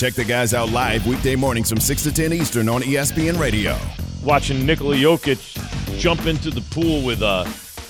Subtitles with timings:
[0.00, 3.76] Check the guys out live weekday mornings from 6 to 10 Eastern on ESPN Radio.
[4.24, 7.44] Watching Nikola Jokic jump into the pool with uh,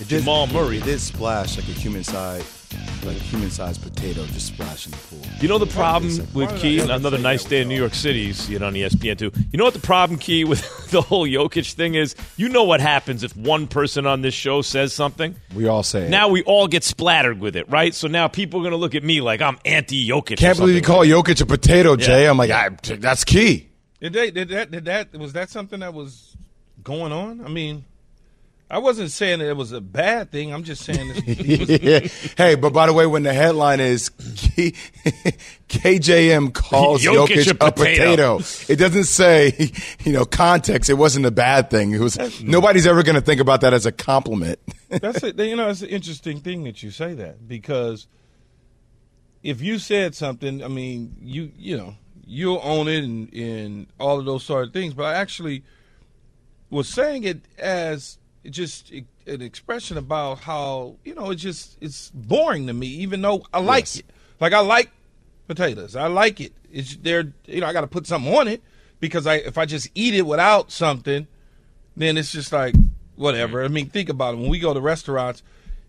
[0.09, 0.79] Jamal Murray.
[0.79, 2.43] It did splash like a human size,
[3.05, 5.21] like a human sized potato just splash in the pool.
[5.41, 7.81] You know the problem Why with Key, another nice day in New?
[7.81, 9.33] York City, you see it on ESPN too.
[9.51, 10.61] You know what the problem, Key, with
[10.91, 12.15] the whole Jokic thing is?
[12.37, 15.35] You know what happens if one person on this show says something?
[15.55, 16.11] We all say it.
[16.11, 17.95] Now we all get splattered with it, right?
[17.95, 20.37] So now people are going to look at me like I'm anti Jokic.
[20.37, 22.27] Can't believe you call Jokic a potato, Jay.
[22.27, 23.71] I'm like, I, that's key.
[24.01, 24.31] Did they?
[24.31, 24.71] Did that?
[24.71, 25.13] Did that?
[25.15, 26.37] Was that something that was
[26.83, 27.45] going on?
[27.45, 27.85] I mean,
[28.71, 30.55] I wasn't saying that it was a bad thing.
[30.55, 31.09] I'm just saying.
[31.09, 34.71] This, hey, but by the way, when the headline is K-
[35.69, 38.39] KJM calls Jokic Jokic, a a, potato.
[38.39, 38.73] potato.
[38.73, 39.73] it doesn't say,
[40.05, 40.89] you know, context.
[40.89, 41.93] It wasn't a bad thing.
[41.93, 44.61] It was nobody's ever going to think about that as a compliment.
[44.89, 45.37] that's it.
[45.37, 48.07] You know, it's an interesting thing that you say that because
[49.43, 54.21] if you said something, I mean, you you know, you'll own it and, and all
[54.21, 54.95] of those sort of things.
[54.95, 55.65] But I actually
[56.71, 58.19] was saying it as
[58.49, 58.91] just
[59.27, 63.61] an expression about how you know it's just it's boring to me, even though I
[63.61, 63.97] like Yes.
[63.99, 64.07] it.
[64.41, 64.91] Like I like
[65.49, 66.53] potatoes, I like it.
[66.73, 67.33] It's there.
[67.47, 68.63] You know, I got to put something on it
[69.01, 71.27] because I if I just eat it without something,
[71.97, 72.75] then it's just like
[73.17, 73.59] whatever.
[73.59, 73.73] Mm-hmm.
[73.73, 74.39] I mean, think about it.
[74.39, 75.43] When we go to restaurants,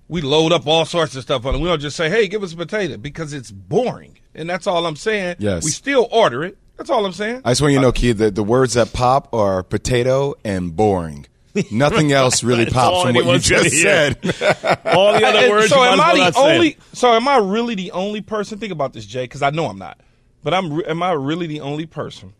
[0.10, 1.60] we load up all sorts of stuff on it.
[1.60, 4.86] We don't just say, "Hey, give us a potato," because it's boring, and that's all
[4.86, 5.38] I'm saying.
[5.40, 5.64] Yes.
[5.64, 6.58] we still order it.
[6.78, 7.42] That's all I'm saying.
[7.46, 10.76] I just want you to know, Key, that the words that pop are potato and
[10.76, 11.28] boring.
[11.72, 14.18] Nothing else really pops from what you just said.
[14.86, 15.70] all the other words.
[15.70, 16.56] so you am might I as well the not say 'em.
[16.56, 16.78] only?
[16.94, 18.58] So am I really the only person?
[18.58, 20.00] Think about this, Jay, because I know I'm not.
[20.44, 20.82] But I'm.
[20.86, 22.34] Am I really the only person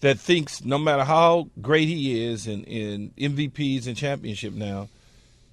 [0.00, 4.88] that thinks, no matter how great he is in in MVPs and championship now,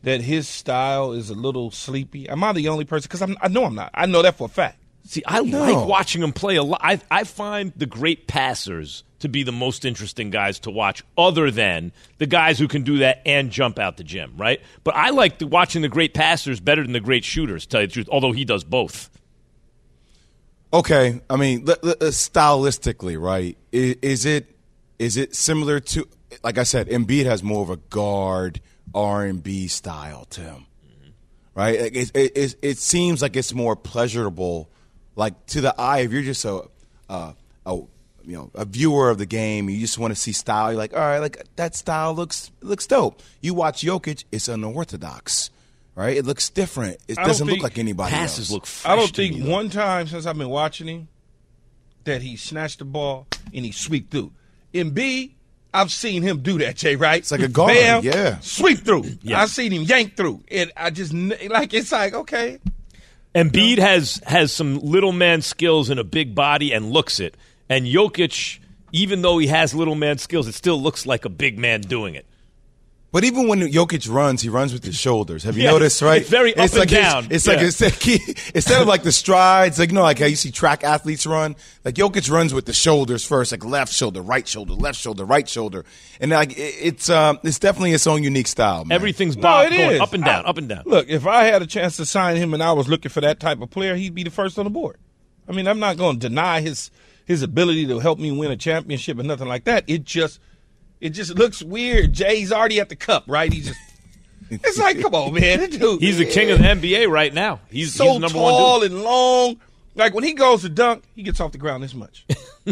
[0.03, 2.29] that his style is a little sleepy?
[2.29, 3.09] Am I the only person?
[3.11, 3.91] Because I know I'm not.
[3.93, 4.77] I know that for a fact.
[5.05, 6.81] See, I like watching him play a lot.
[6.83, 11.51] I, I find the great passers to be the most interesting guys to watch, other
[11.51, 14.61] than the guys who can do that and jump out the gym, right?
[14.83, 17.81] But I like the, watching the great passers better than the great shooters, to tell
[17.81, 19.09] you the truth, although he does both.
[20.71, 23.57] Okay, I mean, li- li- uh, stylistically, right?
[23.71, 24.55] Is, is it
[24.99, 26.07] is it similar to,
[26.43, 28.61] like I said, Embiid has more of a guard
[28.93, 30.65] R and B style to him,
[31.55, 31.79] right?
[31.81, 34.69] Like it, it, it, it seems like it's more pleasurable,
[35.15, 35.99] like to the eye.
[35.99, 36.63] If you're just a,
[37.09, 37.33] uh,
[37.65, 37.79] a
[38.29, 40.71] you know a viewer of the game, you just want to see style.
[40.71, 43.21] You're like, all right, like that style looks looks dope.
[43.41, 45.49] You watch Jokic, it's unorthodox,
[45.95, 46.15] right?
[46.15, 46.97] It looks different.
[47.07, 48.51] It I doesn't look like anybody Passes else.
[48.51, 51.07] look fresh I don't to think me, one time since I've been watching him
[52.03, 54.31] that he snatched the ball and he sweep through.
[54.73, 55.31] Embiid,
[55.73, 56.95] I've seen him do that, Jay.
[56.95, 57.19] Right?
[57.19, 58.39] It's like a guard, Bam, yeah.
[58.41, 59.05] Sweep through.
[59.23, 59.41] Yeah.
[59.41, 62.59] I've seen him yank through, and I just like it's like okay.
[63.33, 67.35] Embiid has has some little man skills and a big body and looks it.
[67.69, 68.59] And Jokic,
[68.91, 72.15] even though he has little man skills, it still looks like a big man doing
[72.15, 72.25] it.
[73.11, 75.41] But even when Jokic runs, he runs with his shoulders.
[75.41, 76.21] Have you Yeah, noticed, right?
[76.21, 77.27] it's very up and like down.
[77.31, 77.53] It's Yeah.
[77.53, 77.93] like instead,
[78.53, 81.55] instead of like the strides, like you know, like how you see track athletes run.
[81.83, 85.49] Like Jokic runs with the shoulders first, like left shoulder, right shoulder, left shoulder, right
[85.49, 85.85] shoulder,
[86.19, 88.85] and like it- it's um, it's definitely its own unique style.
[88.85, 88.95] Man.
[88.95, 90.01] Everything's No, bob it going is.
[90.01, 90.83] up and down, I- up and down.
[90.85, 93.39] Look, if I had a chance to sign him and I was looking for that
[93.39, 94.97] type of player, he'd be the first on the board.
[95.47, 96.91] I mean, I'm not going to deny his
[97.29, 99.85] his ability to help me win a championship or nothing like that.
[99.87, 100.39] It just
[100.99, 102.11] it just looks weird.
[102.11, 103.53] Jay's already at the cup, right?
[103.53, 103.79] He just
[104.49, 106.01] it's like, come on, man, dude.
[106.01, 107.59] He's the king of the NBA right now.
[107.69, 108.91] He's, so he's the number tall one dude.
[108.91, 109.57] and long.
[109.95, 112.25] Like when he goes to dunk, he gets off the ground this much.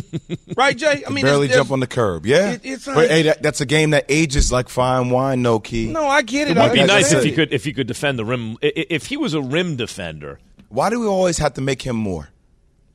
[0.57, 1.03] right, Jay?
[1.06, 2.26] I mean, barely there's- jump on the curb.
[2.26, 5.41] Yeah, It- it's but hey, that, that's a game that ages like fine wine.
[5.43, 5.87] No key.
[5.91, 6.58] No, I get it.
[6.58, 8.58] It would be I- nice if said- he could if he could defend the rim.
[8.64, 10.40] I- i- If he was a rim defender,
[10.70, 12.29] Why do we always have to make him more?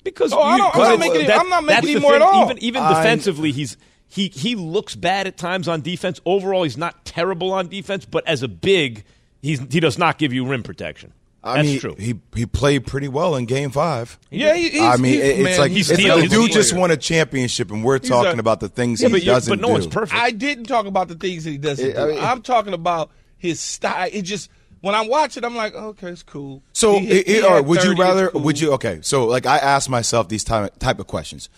[0.05, 1.95] Because Oh, I don't- I'm not it's- making it- that- I'm not making that's it
[1.95, 2.23] the more thing.
[2.23, 2.45] at all.
[2.45, 3.77] Even even I- defensively, he's
[4.09, 6.21] he he looks bad at times on defense.
[6.27, 9.05] Overall, he's not terrible on defense, but as a big,
[9.41, 11.13] he's he does not give you rim protection.
[11.45, 11.97] I That's mean, true.
[11.99, 14.17] he he played pretty well in Game Five.
[14.31, 16.21] Yeah, he, he's, I mean, he's, it's man, like he's it's stealing.
[16.21, 16.81] like the dude just player.
[16.83, 19.61] won a championship, and we're a- talking about the things yeah, he but, doesn't but
[19.61, 19.73] no do.
[19.73, 20.21] one's perfect.
[20.21, 22.01] I didn't talk about the things that he doesn't It- do.
[22.01, 24.09] I mean- I'm talking about his style.
[24.13, 24.51] It just
[24.83, 26.63] when I watch it, I'm like, okay, it's cool.
[26.75, 28.29] So, He- it, he it- had would you 30, it's rather?
[28.31, 28.41] cool.
[28.43, 28.73] Would you?
[28.75, 31.49] Okay, so like I ask myself these type type of questions.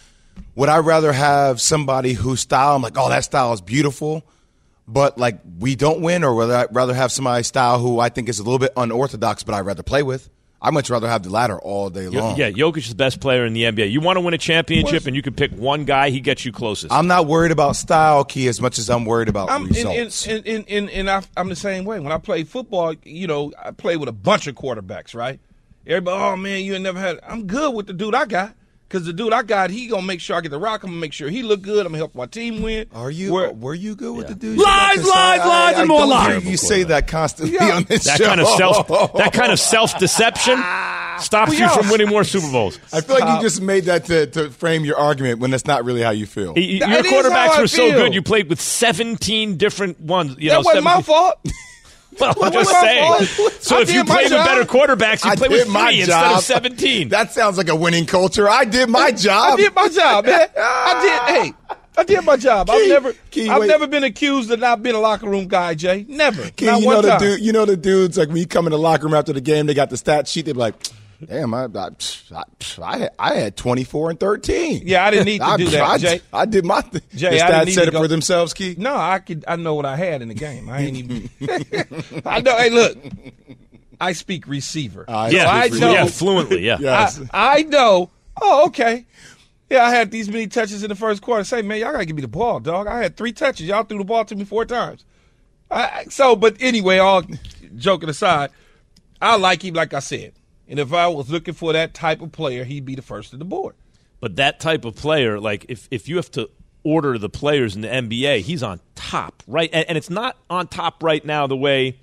[0.54, 4.24] would I rather have somebody whose style I'm like, oh, that style is beautiful,
[4.88, 8.28] but like we don't win, or would I rather have somebody's style who I think
[8.28, 10.28] is a little bit unorthodox, but I'd rather play with?
[10.64, 12.38] I'd much rather have the latter all day long.
[12.38, 13.90] Yeah, Jokic is the best player in the NBA.
[13.90, 16.08] You want to win a championship, and you can pick one guy.
[16.08, 16.90] He gets you closest.
[16.90, 20.26] I'm not worried about style, Key, as much as I'm worried about I'm, results.
[20.26, 22.00] And, and, and, and, and I, I'm the same way.
[22.00, 25.38] When I play football, you know, I play with a bunch of quarterbacks, right?
[25.86, 27.20] Everybody, oh man, you ain't never had.
[27.28, 28.56] I'm good with the dude I got.
[28.90, 30.84] Cause the dude I got, he gonna make sure I get the rock.
[30.84, 31.80] I'm gonna make sure he look good.
[31.84, 32.86] I'm gonna help my team win.
[32.94, 33.32] Are you?
[33.32, 34.56] Where- were you good with the dude?
[34.58, 36.42] Lies, lies, lies, and more don't lies.
[36.42, 37.76] hear You say that constantly Yeah.
[37.76, 38.26] on this that show.
[38.26, 38.86] kind of self
[39.16, 40.56] that kind of self deception
[41.18, 41.68] stops Well, you yeah.
[41.76, 42.78] from winning more Super Bowls.
[42.92, 45.84] I feel like you just made that to, to frame your argument when that's not
[45.84, 46.52] really how you feel.
[46.54, 48.14] Y- y- That Your quarterbacks I were so good.
[48.14, 50.36] You played with 17 different ones.
[50.38, 51.36] You that know, wasn't my fault.
[52.20, 53.24] Well, I'm just saying.
[53.60, 54.46] So I if you play with job.
[54.46, 57.08] better quarterbacks, you I play with my three instead of 17.
[57.10, 58.48] That sounds like a winning culture.
[58.48, 59.54] I did my job.
[59.54, 60.48] I did my job, man.
[60.58, 61.34] I did.
[61.44, 62.70] Hey, I did my job.
[62.70, 63.68] I've never, Key, I've wait.
[63.68, 66.04] never been accused of not being a locker room guy, Jay.
[66.08, 66.50] Never.
[66.50, 67.20] Key, you know the time.
[67.20, 67.40] dude.
[67.40, 69.66] You know the dudes like when you come in the locker room after the game,
[69.66, 70.46] they got the stat sheet.
[70.46, 70.74] They're like,
[71.24, 71.88] "Damn, I, I,
[72.82, 74.82] I, had, I had twenty four and 13.
[74.86, 76.20] Yeah, I didn't need to I, do that, I, Jay.
[76.32, 76.80] I did my.
[76.80, 78.74] Th- Jay, the I stats didn't need said it go- for themselves, Key.
[78.78, 79.44] No, I could.
[79.48, 80.68] I know what I had in the game.
[80.68, 81.30] I ain't even.
[82.24, 82.56] I know.
[82.56, 82.96] Hey, look.
[84.00, 85.04] I speak receiver.
[85.08, 85.92] I yeah, So I know.
[85.92, 86.66] yeah, fluently.
[86.66, 86.78] Yeah.
[86.80, 87.20] Yes.
[87.32, 88.10] I, I know.
[88.42, 89.06] Oh, okay.
[89.70, 91.44] Yeah, I had these many touches in the first quarter.
[91.44, 92.86] Say, man, y'all gotta give me the ball, dog.
[92.88, 93.66] I had three touches.
[93.66, 95.04] Y'all threw the ball to me four times.
[95.70, 97.22] I, I- so, but anyway, all
[97.76, 98.50] joking aside,
[99.22, 100.32] I like him, like I said.
[100.68, 103.36] And if I was looking for that type of player, he'd be the first to
[103.36, 103.74] the board.
[104.20, 106.48] But that type of player, like if, if you have to
[106.82, 109.70] order the players in the NBA, he's on top, right?
[109.72, 111.98] And, and it's not on top right now the way,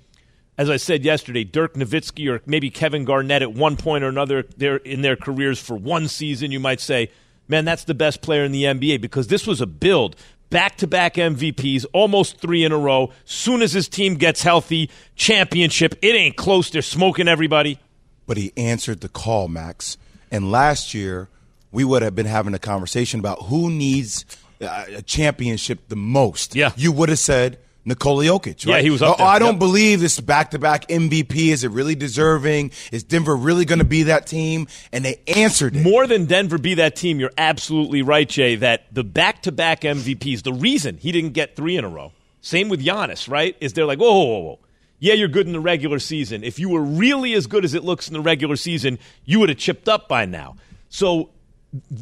[0.58, 4.44] as I said yesterday, Dirk Nowitzki or maybe Kevin Garnett at one point or another
[4.56, 7.10] they're in their careers for one season, you might say,
[7.48, 10.16] man, that's the best player in the NBA because this was a build.
[10.50, 13.10] Back to back MVPs, almost three in a row.
[13.24, 15.94] Soon as his team gets healthy, championship.
[16.02, 16.68] It ain't close.
[16.68, 17.78] They're smoking everybody.
[18.26, 19.96] But he answered the call, Max.
[20.30, 21.28] And last year,
[21.70, 24.24] we would have been having a conversation about who needs
[24.60, 26.54] uh, a championship the most.
[26.54, 26.72] Yeah.
[26.76, 28.64] you would have said Nikola Jokic.
[28.64, 29.26] Yeah, he was up Oh, there.
[29.26, 29.58] I don't Yep.
[29.58, 31.48] believe this back-to-back MVP.
[31.50, 32.70] Is it really deserving?
[32.92, 34.68] Is Denver really going to be that team?
[34.92, 35.82] And they answered it.
[35.82, 39.80] More than Denver be that team, you're absolutely right, Jay, that the back to back
[39.80, 43.56] MVPs, the reason he didn't get three in a row, same with Giannis, right?
[43.60, 44.58] Is they're like, whoa, whoa, whoa, whoa.
[45.02, 46.44] Yeah, you're good in the regular season.
[46.44, 49.48] If you were really as good as it looks in the regular season, you would
[49.48, 50.54] have chipped up by now.
[50.90, 51.30] So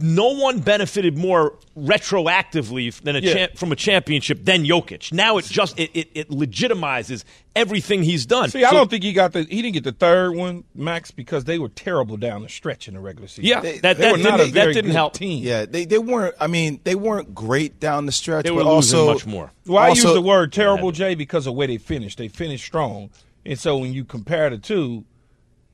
[0.01, 3.33] no one benefited more retroactively than a Yeah.
[3.35, 5.13] champ, from a championship than Jokic.
[5.13, 7.25] Now it just it, it, it legitimizes
[7.55, 8.51] everything he's done.
[8.51, 9.43] See, I don't think he got the.
[9.45, 12.95] He didn't get the third one, Max, because they were terrible down the stretch in
[12.95, 13.45] the regular season.
[13.45, 15.13] Yeah, They- that, they that were not didn't, a that didn't good help.
[15.15, 15.43] team.
[15.45, 16.35] Yeah, they, they weren't.
[16.41, 18.45] I mean, they weren't great down the stretch.
[18.45, 19.53] They were but losing also, much more.
[19.67, 22.19] Well, I also- use the word terrible, Jay, because of where they finished.
[22.19, 23.11] They finished strong,
[23.47, 25.05] and so when you compare the two,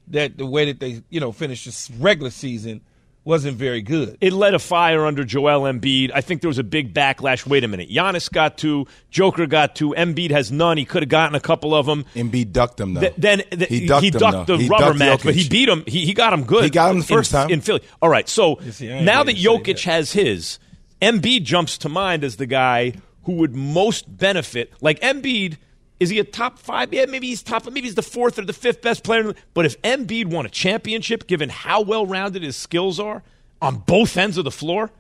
[0.09, 2.83] that the way that they you know finished this regular season
[3.27, 4.17] wasn't very good.
[4.21, 6.13] it lit a fire under Joel Embiid.
[6.15, 7.45] I think there was a big backlash.
[7.45, 7.91] Wait a minute.
[7.91, 8.87] Giannis got two.
[9.11, 9.91] Joker got two.
[9.91, 10.79] Embiid has none.
[10.79, 12.05] He could have gotten a couple of them.
[12.15, 13.01] Embiid ducked them though.
[13.01, 14.45] Th- then th- he ducked, him, though.
[14.45, 15.83] the He rubber ducked match, but he beat him.
[15.87, 16.65] He, he got him good.
[16.65, 17.51] He got him the first in, time.
[17.51, 17.83] in Philly.
[18.01, 18.29] All right.
[18.29, 19.81] So see, now that Jokic that.
[19.83, 20.59] has his,
[21.03, 22.95] Embiid jumps to mind as the guy
[23.25, 24.73] who would most benefit.
[24.81, 25.57] Like Embiid,
[25.99, 26.93] is he a top five?
[26.93, 27.65] Yeah, maybe he's top.
[27.65, 29.35] Maybe he's the fourth or the fifth best player.
[29.55, 33.23] But if Embiid won a championship, given how well rounded his skills are
[33.63, 34.91] on both ends of the floor,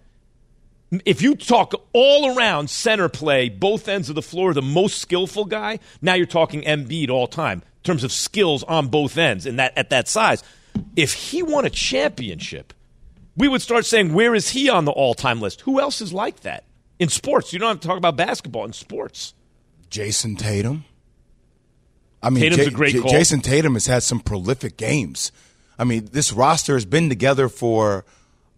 [1.04, 5.44] if you talk all around center play, both ends of the floor, the most skillful
[5.44, 9.58] guy, now you're talking Embiid all time in terms of skills on both ends and
[9.58, 10.42] that at that size.
[10.94, 12.72] If he won a championship,
[13.36, 15.62] we would start saying, where is he on the all time list?
[15.62, 16.64] Who else is like that?
[16.98, 19.34] In sports, you don't have to talk about basketball in sports.
[19.90, 20.84] Jayson Tatum.
[22.22, 23.10] I mean, Tatum's a great call.
[23.10, 25.32] Jayson Tatum has had some prolific games.
[25.78, 28.04] I mean, this roster has been together for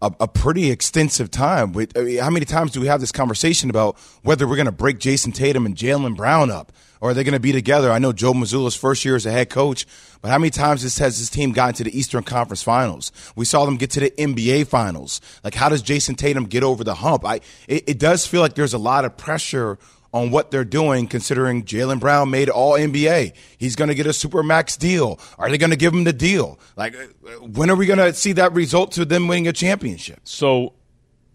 [0.01, 1.73] a, a pretty extensive time.
[1.73, 4.65] With, I mean, how many times do we have this conversation about whether we're going
[4.65, 6.71] to break Jayson Tatum and Jaylen Brown up,
[7.01, 7.91] or are they going to be together?
[7.91, 9.85] I know Joe Mazzulla's first year as a head coach,
[10.21, 13.11] but how many times has this team gotten to the Eastern Conference Finals?
[13.35, 15.21] We saw them get to the NBA Finals.
[15.43, 17.25] Like, how does Jayson Tatum get over the hump?
[17.25, 17.35] I
[17.67, 19.77] it, it does feel like there's a lot of pressure
[20.13, 23.33] on what they're doing, considering Jaylen Brown made All NBA.
[23.57, 25.19] He's going to get a super max deal.
[25.37, 26.59] Are they going to give him the deal?
[26.75, 30.21] Like, uh, when are we going to see that result to them winning a championship?
[30.23, 30.73] So,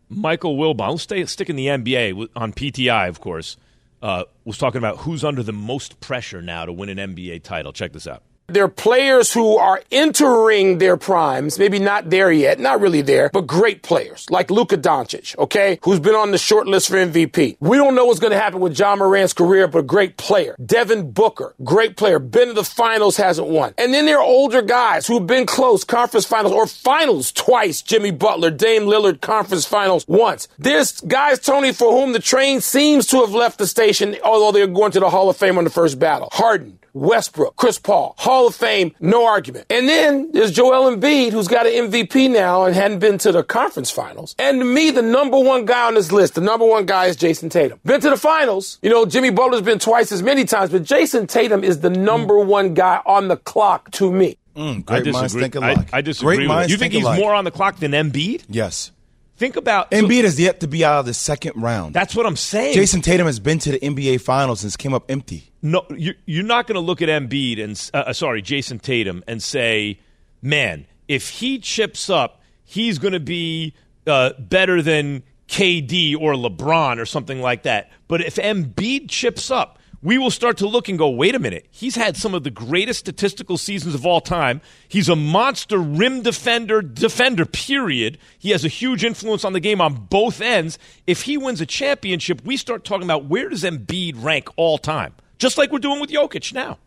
[0.08, 3.56] Michael Wilbon, let's stay, stick in the NBA on PTI, of course,
[4.02, 7.72] uh, was talking about who's under the most pressure now to win an NBA title.
[7.72, 8.22] Check this out.
[8.46, 13.30] There are players who are entering their primes, maybe not there yet, not really there,
[13.32, 17.56] but great players like Luka Doncic, okay, who's been on the short list for MVP.
[17.60, 20.56] We don't know what's going to happen with Ja Morant's career, but a great player.
[20.64, 22.18] Devin Booker, great player.
[22.18, 23.72] Been to the finals, hasn't won.
[23.78, 27.80] And then there are older guys who've been close, conference finals or finals twice.
[27.80, 30.48] Jimmy Butler, Dame Lillard, conference finals once.
[30.58, 34.66] There's guys, Tony, for whom the train seems to have left the station, although they're
[34.66, 36.28] going to the Hall of Fame on the first battle.
[36.30, 39.66] Harden, Westbrook, Chris Paul, Hall of Fame, no argument.
[39.68, 43.42] And then there's Joel Embiid, who's got an MVP now and hadn't been to the
[43.42, 44.34] conference finals.
[44.38, 47.16] And to me, the number one guy on this list, the number one guy is
[47.16, 47.80] Jayson Tatum.
[47.84, 48.78] Been to the finals.
[48.80, 52.34] You know, Jimmy Butler's been twice as many times, but Jayson Tatum is the number
[52.34, 52.46] mm.
[52.46, 54.38] one guy on the clock to me.
[54.56, 55.92] Mm, great I minds think alike.
[55.92, 56.36] I, I disagree.
[56.36, 57.18] Great minds you think, think he's alike.
[57.18, 58.44] more on the clock than Embiid?
[58.48, 58.92] Yes.
[59.36, 61.92] Think about Embiid so, has yet to be out of the second round.
[61.92, 62.74] That's what I'm saying.
[62.74, 65.50] Jayson Tatum has been to the NBA Finals and came up empty.
[65.60, 69.42] No, you're not going to look at Embiid and uh, uh, sorry, Jayson Tatum and
[69.42, 69.98] say,
[70.40, 73.74] "Man, if he chips up, he's going to be
[74.06, 79.73] uh, better than KD or LeBron or something like that." But if Embiid chips up,
[80.04, 81.66] we will start to look and go, wait a minute.
[81.70, 84.60] He's had some of the greatest statistical seasons of all time.
[84.86, 88.18] He's a monster rim defender, defender, period.
[88.38, 90.78] He has a huge influence on the game on both ends.
[91.06, 95.14] If he wins a championship, we start talking about where does Embiid rank all time?
[95.38, 96.78] Just like we're doing with Jokic now.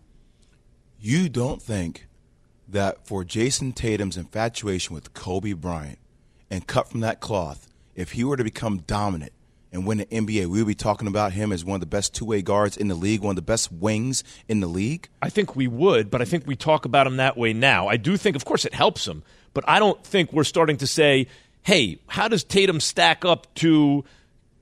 [0.99, 2.07] You don't think
[2.67, 5.97] that for Jayson Tatum's infatuation with Kobe Bryant
[6.51, 9.33] and cut from that cloth, if he were to become dominant,
[9.71, 12.13] and win the NBA, we would be talking about him as one of the best
[12.13, 15.09] two way guards in the league, one of the best wings in the league?
[15.21, 17.87] I think we would, but I think we talk about him that way now.
[17.87, 20.87] I do think, of course, it helps him, but I don't think we're starting to
[20.87, 21.27] say,
[21.63, 24.05] hey, how does Tatum stack up to.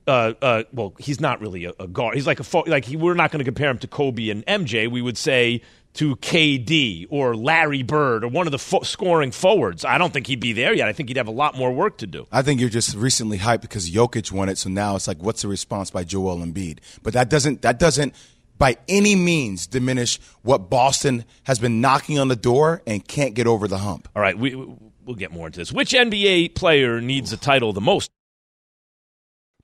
[0.08, 2.14] Uh, uh, well, he's not really a, a guard.
[2.14, 4.88] He's like a like he, we're not going to compare him to Kobe and MJ.
[4.88, 5.62] We would say
[5.96, 9.84] to KD or Larry Bird or one of the fo- scoring forwards.
[9.84, 10.88] I don't think he'd be there yet.
[10.88, 12.26] I think he'd have a lot more work to do.
[12.30, 15.42] I think you're just recently hyped because Jokic won it, so now it's like, what's
[15.42, 16.78] the response by Joel Embiid?
[17.02, 18.14] But that doesn't that doesn't
[18.58, 23.46] by any means diminish what Boston has been knocking on the door and can't get
[23.46, 24.08] over the hump.
[24.14, 25.72] All right, we we'll get more into this.
[25.72, 28.10] Which NBA player needs a title the most?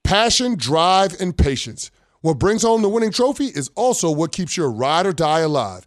[0.04, 1.90] Passion, drive, and patience.
[2.20, 5.86] What brings home the winning trophy is also what keeps your ride or die alive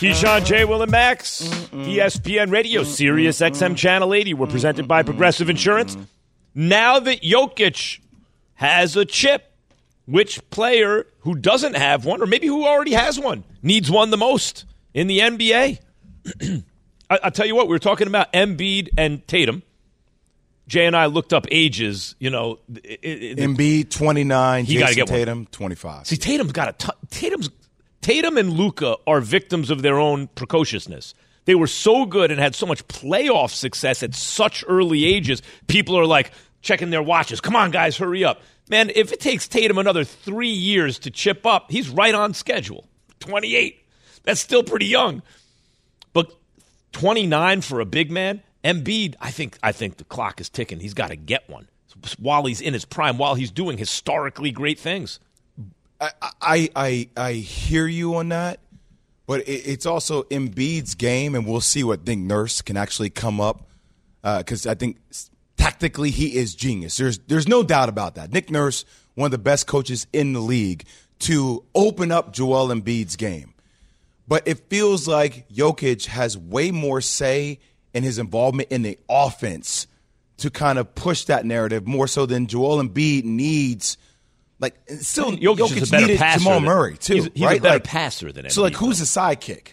[0.00, 0.64] Keyshawn, J.
[0.64, 4.34] Will, and Max, ESPN Radio, Sirius XM Channel 80.
[4.34, 5.96] We're presented by Progressive Insurance.
[6.54, 8.00] Now that Jokic
[8.54, 9.52] has a chip,
[10.06, 14.16] which player who doesn't have one, or maybe who already has one, needs one the
[14.16, 14.64] most?
[14.94, 15.78] in the NBA.
[17.10, 19.62] I, will tell you what, we were talking about Embiid and Tatum.
[20.66, 22.14] Jay and I looked up ages.
[22.20, 24.64] You know, it, it, Embiid twenty nine.
[24.64, 26.06] He got to get Tatum twenty five.
[26.06, 27.50] See, Tatum's got a t- Tatum's
[28.00, 31.14] Tatum and Luka are victims of their own precociousness.
[31.44, 35.42] They were so good and had so much playoff success at such early ages.
[35.66, 37.40] People are like checking their watches.
[37.40, 38.90] Come on, guys, hurry up, man!
[38.94, 42.86] If it takes Tatum another three years to chip up, he's right on schedule.
[43.18, 43.80] Twenty eight.
[44.22, 45.22] That's still pretty young.
[46.12, 46.32] But
[46.92, 50.80] 29 for a big man, Embiid, I think I think the clock is ticking.
[50.80, 51.68] He's got to get one
[52.18, 55.18] while he's in his prime, while he's doing historically great things.
[56.00, 58.60] I I I, hear you on that,
[59.26, 63.40] but it, it's also Embiid's game, and we'll see what Nick Nurse can actually come
[63.40, 63.68] up
[64.22, 64.98] because uh, I think
[65.56, 66.96] tactically he is genius.
[66.96, 68.32] There's there's no doubt about that.
[68.32, 70.84] Nick Nurse, one of the best coaches in the league,
[71.20, 73.54] to open up Joel Embiid's game.
[74.26, 77.58] But it feels like Jokic has way more say
[77.92, 79.86] in his involvement in the offense
[80.38, 83.98] to kind of push that narrative more so than Joel Embiid needs.
[84.60, 87.46] Like still, Jokic, Jokic is a better needed passer Jamal Murray too, he's- he's a
[87.60, 89.68] better Like, passer than So like, Embiid, who's the sidekick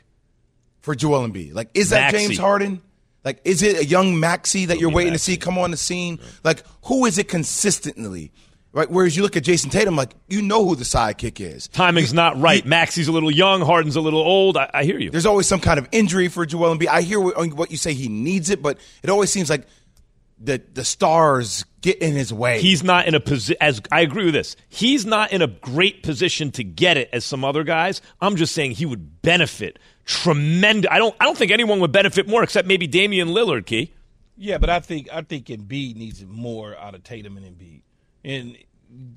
[0.80, 1.54] for Joel Embiid?
[1.54, 2.28] Like, is that Maxey.
[2.28, 2.82] James Harden?
[3.26, 6.20] Like, is it a young Maxey that you're waiting to see come on the scene?
[6.46, 8.32] Like, who is it consistently?
[8.72, 8.90] Right.
[8.92, 11.68] Whereas you look at Jayson Tatum, like you know who the sidekick is.
[11.70, 12.64] Timing's not right.
[12.66, 13.62] Maxey's a little young.
[13.62, 14.56] Harden's a little old.
[14.56, 15.10] I, I hear you.
[15.10, 16.88] There's always some kind of injury for Joel Embiid.
[16.88, 19.66] I hear what, what you say; he needs it, but it always seems like
[20.40, 22.62] the the stars get in his way.
[22.62, 23.58] He's not in a position.
[23.62, 27.26] As I agree with this, he's not in a great position to get it as
[27.26, 28.02] some other guys.
[28.22, 30.90] I'm just saying he would benefit tremendous.
[30.92, 31.16] I don't.
[31.20, 33.66] I don't think anyone would benefit more except maybe Damian Lillard.
[33.66, 33.94] Key.
[34.36, 37.82] Yeah, but I think I think Embiid needs more out of Tatum and Embiid,
[38.24, 38.58] and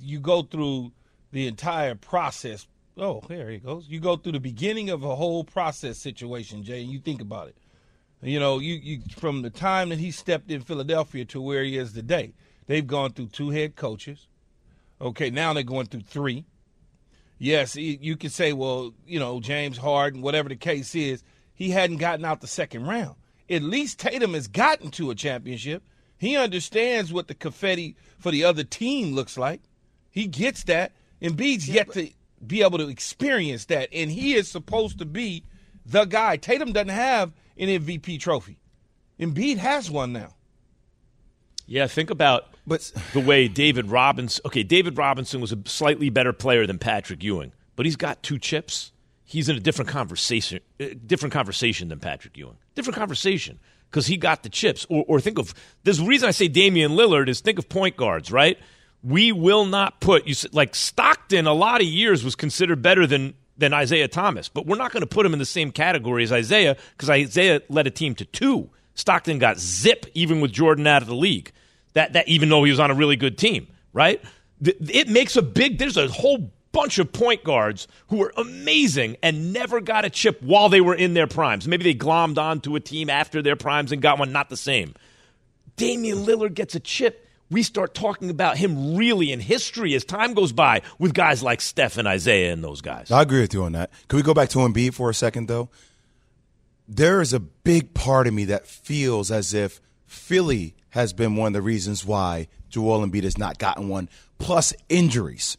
[0.02, 0.92] you go through
[1.32, 2.66] the entire process.
[2.96, 3.86] Oh, there he goes.
[3.88, 7.48] You go through the beginning of a whole process situation, Jay, and you think about
[7.48, 7.56] it.
[8.22, 11.78] You know, you, you from the time that he stepped in Philadelphia to where he
[11.78, 12.34] is today,
[12.66, 14.28] they've gone through two head coaches.
[15.00, 16.44] Okay, now they're going through three.
[17.38, 21.22] Yes, you could say, well, you know, James Harden, whatever the case is,
[21.54, 23.16] he hadn't gotten out the second round.
[23.48, 25.82] At least Tatum has gotten to a championship.
[26.18, 29.62] He understands what the confetti for the other team looks like.
[30.10, 30.92] He gets that.
[31.22, 32.10] And Embiid's yet to
[32.46, 35.44] be able to experience that, and he is supposed to be
[35.84, 36.36] the guy.
[36.36, 38.58] Tatum doesn't have an MVP trophy.
[39.18, 40.34] Embiid has one now.
[41.66, 44.42] Yeah, think about but the way David Robinson.
[44.46, 48.38] Okay, David Robinson was a slightly better player than Patrick Ewing, but he's got two
[48.38, 48.90] chips.
[49.24, 52.56] He's in a different conversation, uh, different conversation than Patrick Ewing.
[52.74, 54.84] Different conversation because he got the chips.
[54.88, 57.96] Or, or think of there's a reason I say Damian Lillard is think of point
[57.96, 58.58] guards, right?
[59.04, 61.46] We will not put you like Stockton.
[61.46, 65.02] A lot of years was considered better than than Isaiah Thomas, but we're not going
[65.02, 68.24] to put him in the same category as Isaiah because Isaiah led a team to
[68.24, 68.70] two.
[68.94, 71.52] Stockton got zip even with Jordan out of the league.
[71.92, 74.22] That that even though he was on a really good team, right?
[74.62, 75.78] It makes a big.
[75.78, 80.40] There's a whole bunch of point guards who were amazing and never got a chip
[80.42, 81.66] while they were in their primes.
[81.66, 84.32] Maybe they glommed onto a team after their primes and got one.
[84.32, 84.94] Not the same.
[85.76, 87.26] Damian Lillard gets a chip.
[87.50, 91.60] We start talking about him really in history as time goes by with guys like
[91.60, 93.10] Steph and Isaiah and those guys.
[93.10, 93.90] I agree with you on that.
[94.08, 95.68] Can we go back to Embiid for a second, though?
[96.86, 101.48] There is a big part of me that feels as if Philly has been one
[101.48, 104.08] of the reasons why Joel Embiid has not gotten one,
[104.38, 105.56] plus injuries.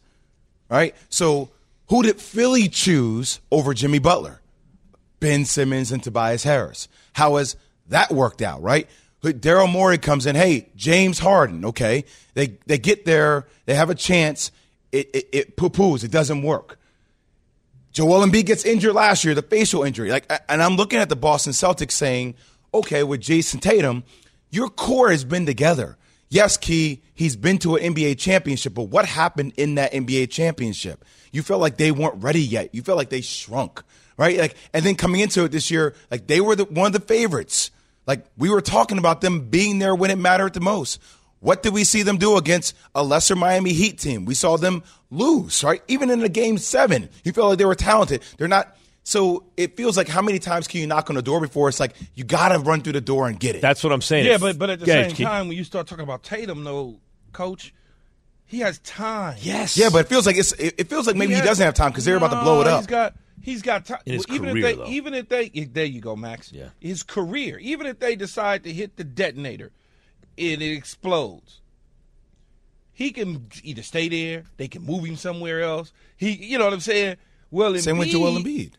[0.70, 0.94] Right?
[1.10, 1.50] So,
[1.88, 4.40] who did Philly choose over Jimmy Butler?
[5.20, 6.88] Ben Simmons and Tobias Harris.
[7.12, 7.54] How has
[7.88, 8.88] that worked out, right?
[9.22, 12.04] Daryl Morey comes in, hey, James Harden, okay.
[12.34, 14.50] They they get there, they have a chance,
[14.90, 16.78] it, it, it poo-poos, it doesn't work.
[17.92, 20.10] Joel Embiid gets injured last year, the facial injury.
[20.10, 22.34] Like, and I'm looking at the Boston Celtics saying,
[22.72, 24.02] okay, with Jayson Tatum,
[24.50, 25.98] your core has been together.
[26.30, 31.04] Yes, Key, he's been to an NBA championship, but what happened in that NBA championship?
[31.30, 32.74] You felt like they weren't ready yet.
[32.74, 33.82] You felt like they shrunk,
[34.16, 34.38] right?
[34.38, 37.00] Like, and then coming into it this year, like they were the, one of the
[37.00, 37.70] favorites.
[38.06, 41.00] Like we were talking about them being there when it mattered the most.
[41.40, 44.24] What did we see them do against a lesser Miami Heat team?
[44.24, 45.82] We saw them lose, right?
[45.88, 48.22] Even in the game seven, you felt like they were talented.
[48.38, 48.76] They're not.
[49.04, 51.80] So it feels like how many times can you knock on the door before it's
[51.80, 53.60] like you got to run through the door and get it.
[53.62, 54.26] That's what I'm saying.
[54.26, 56.62] Yeah, but but at the Go ahead, same time, when you start talking about Tatum,
[56.62, 57.00] though,
[57.32, 57.74] coach,
[58.44, 59.36] he has time.
[59.40, 60.52] yes, yeah, but it feels like it's.
[60.52, 62.60] It it feels like maybe he, has- doesn't have time because they're about to blow
[62.60, 62.80] it up.
[62.82, 63.98] He's got he's got time.
[64.06, 64.84] In his even career, if though.
[64.86, 66.52] they even if they yeah, there you go, Max.
[66.52, 66.68] Yeah.
[66.80, 69.70] His career, even if they decide to hit the detonator
[70.38, 71.60] and it explodes,
[72.92, 75.92] he can either stay there, they can move him somewhere else.
[76.16, 77.16] He, you know what I'm saying?
[77.50, 78.72] Well, Same with Embiid- Joel Embiid.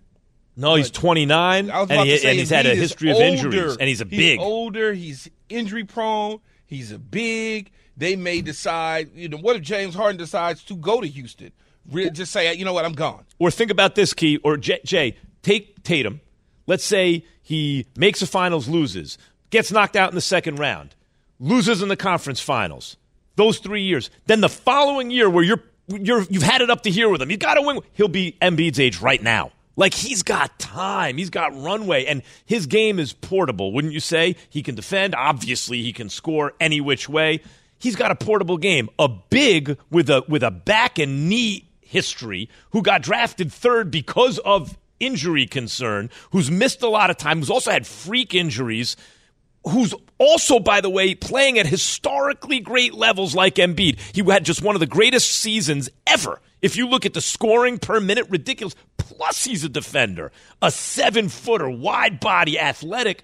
[0.55, 3.27] no, he's 29 and, he, and he's had a history of older.
[3.27, 4.39] injuries, and he's a He's big.
[4.39, 4.93] older.
[4.93, 6.39] He's injury prone.
[6.65, 7.71] He's a big.
[7.95, 9.11] They may decide.
[9.15, 11.51] You know, what if James Harden decides to go to Houston?
[11.91, 13.25] Re- Just say, you know what, I'm gone.
[13.39, 16.21] Or think about this, Key, or Jay, Jay, take Tatum.
[16.65, 19.17] Let's say he makes the finals, loses,
[19.49, 20.95] gets knocked out in the second round,
[21.39, 22.97] loses in the conference finals.
[23.35, 24.09] Those three years.
[24.27, 27.31] Then the following year, where you're, you're you've had it up to here with him,
[27.31, 27.79] you got to win.
[27.93, 29.51] He'll be Embiid's age right now.
[29.75, 34.35] Like he's got time, he's got runway, and his game is portable, wouldn't you say?
[34.49, 35.15] He can defend.
[35.15, 37.41] Obviously, he can score any which way.
[37.79, 42.49] He's got a portable game, a big with a with a back and knee history,
[42.71, 47.49] who got drafted third because of injury concern, who's missed a lot of time, who's
[47.49, 48.97] also had freak injuries,
[49.67, 53.99] who's also, by the way, playing at historically great levels like Embiid.
[54.13, 56.41] He had just one of the greatest seasons ever.
[56.61, 58.75] If you look at the scoring per minute, ridiculous.
[58.97, 63.23] Plus, he's a defender, a seven footer, wide body, athletic.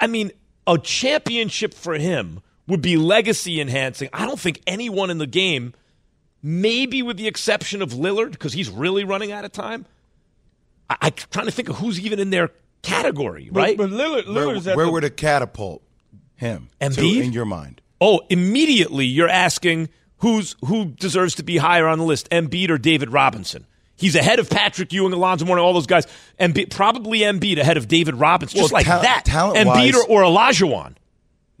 [0.00, 0.32] I mean,
[0.66, 4.10] a championship for him would be legacy enhancing.
[4.12, 5.74] I don't think anyone in the game,
[6.42, 9.86] maybe with the exception of Lillard, because he's really running out of time.
[10.90, 12.50] I, I'm trying to think of who's even in their
[12.82, 13.76] category, right?
[13.76, 15.82] But, but Lillard, Lillard's Where, at where the, would it catapult
[16.36, 16.68] him?
[16.80, 17.24] to Embiid?
[17.24, 17.80] in your mind?
[18.00, 22.78] Oh, immediately you're asking who's who deserves to be higher on the list, Embiid or
[22.78, 23.66] David Robinson.
[23.96, 26.06] He's ahead of Patrick Ewing, Alonzo Mourning, all those guys.
[26.38, 29.24] Embiid, probably Embiid ahead of David Robinson, just Well, like ta- that.
[29.24, 30.94] talent-wise- Embiid or, or Olajuwon.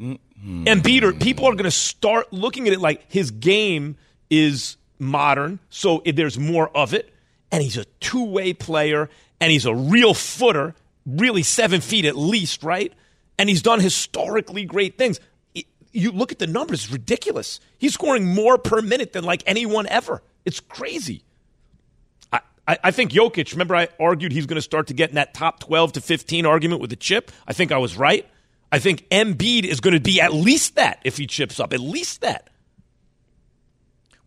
[0.00, 0.64] Mm-hmm.
[0.68, 3.96] Embiid or people are going to start looking at it like his game
[4.30, 7.12] is modern, so there's more of it,
[7.50, 9.08] and he's a two way player,
[9.40, 10.74] and he's a real footer,
[11.06, 12.92] really seven feet at least, right?
[13.38, 15.20] And he's done historically great things.
[15.92, 17.60] You look at the numbers; it's ridiculous.
[17.78, 20.22] He's scoring more per minute than like anyone ever.
[20.44, 21.22] It's crazy.
[22.32, 23.52] I, I, I think Jokic.
[23.52, 26.44] Remember, I argued he's going to start to get in that top twelve to fifteen
[26.44, 27.30] argument with the chip.
[27.46, 28.26] I think I was right.
[28.70, 31.80] I think Embiid is going to be at least that if he chips up, at
[31.80, 32.50] least that.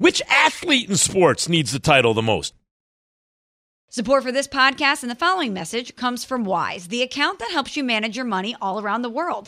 [0.02, 2.56] Which athlete in sports needs the title the most?
[3.92, 7.78] Support for this podcast and the following message comes from Wise, the account that helps
[7.78, 9.48] you manage your money all around the world.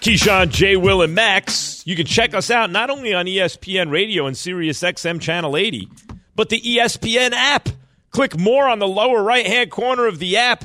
[0.00, 0.76] Keyshawn, J.
[0.76, 1.86] Will, and Max.
[1.86, 5.88] You can check us out not only on ESPN Radio and Sirius XM Channel 80,
[6.34, 7.68] but the ESPN app.
[8.10, 10.64] Click more on the lower right hand corner of the app.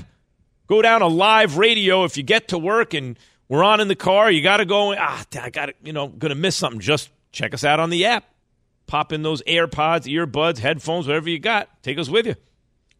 [0.67, 3.19] Go down to live radio if you get to work and
[3.49, 4.31] we're on in the car.
[4.31, 4.95] You got to go.
[4.97, 6.79] Ah, I got to, you know, going to miss something.
[6.79, 8.23] Just check us out on the app.
[8.87, 11.69] Pop in those AirPods, earbuds, headphones, whatever you got.
[11.83, 12.35] Take us with you.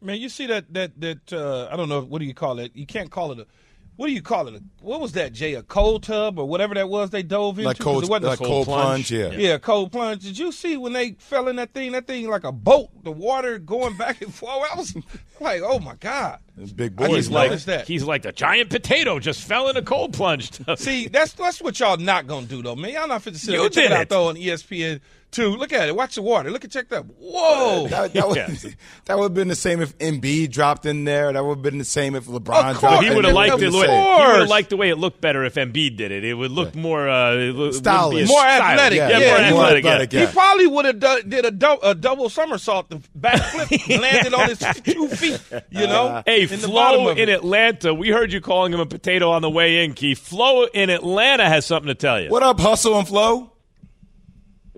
[0.01, 2.75] Man, you see that that that uh, I don't know what do you call it?
[2.75, 3.47] You can't call it a
[3.97, 4.61] what do you call it?
[4.81, 5.53] What was that, Jay?
[5.55, 7.67] A cold tub or whatever that was they dove into?
[7.67, 9.31] Like 'Cause cold, it wasn't a like cold plunge, yeah.
[9.31, 10.23] Yeah, cold plunge.
[10.23, 11.93] Did you see when they fell in that thing?
[11.93, 14.69] That thing like a boat, the water going back and forth.
[14.71, 14.95] I was
[15.39, 16.39] like, oh my god.
[16.75, 17.29] Big I boys.
[17.29, 17.87] like- Like, that?
[17.87, 20.51] he's like the giant potato just fell in a cold plunge.
[20.77, 22.91] See, that's that's what y'all not gonna do though, man.
[22.93, 24.99] Y'all not fit to sit You there and check did it out though on ESPN
[25.35, 25.49] two.
[25.55, 25.95] Look at it.
[25.95, 26.49] Watch the water.
[26.51, 27.05] Look at check that.
[27.05, 27.87] Whoa.
[27.89, 28.47] That, that would Yeah.
[29.05, 31.31] that would have been the same if Embiid dropped in there.
[31.33, 32.37] That would have been the same if LeBron
[32.71, 32.79] Of dropped.
[32.79, 33.05] course.
[33.07, 33.65] he would have liked That it.
[33.67, 33.91] was Look, he
[34.31, 36.23] would have liked the way it looked better if Embiid did it.
[36.23, 38.27] It would look more uh, it Stylish.
[38.29, 39.19] More athletic, Yeah, yeah,
[39.51, 39.83] more more athletic.
[39.83, 39.91] yeah.
[39.91, 44.33] athletic, He probably would have done, did a, dou- a double somersault, the backflip, landed
[44.33, 45.41] on his two feet.
[45.69, 47.29] You know, Hey, in Flo in.
[47.29, 47.93] Atlanta.
[47.93, 50.19] We heard you calling him a potato on the way in, Keith.
[50.19, 52.29] Flo in Atlanta has something to tell you.
[52.29, 53.51] What up, Hustle and Flow?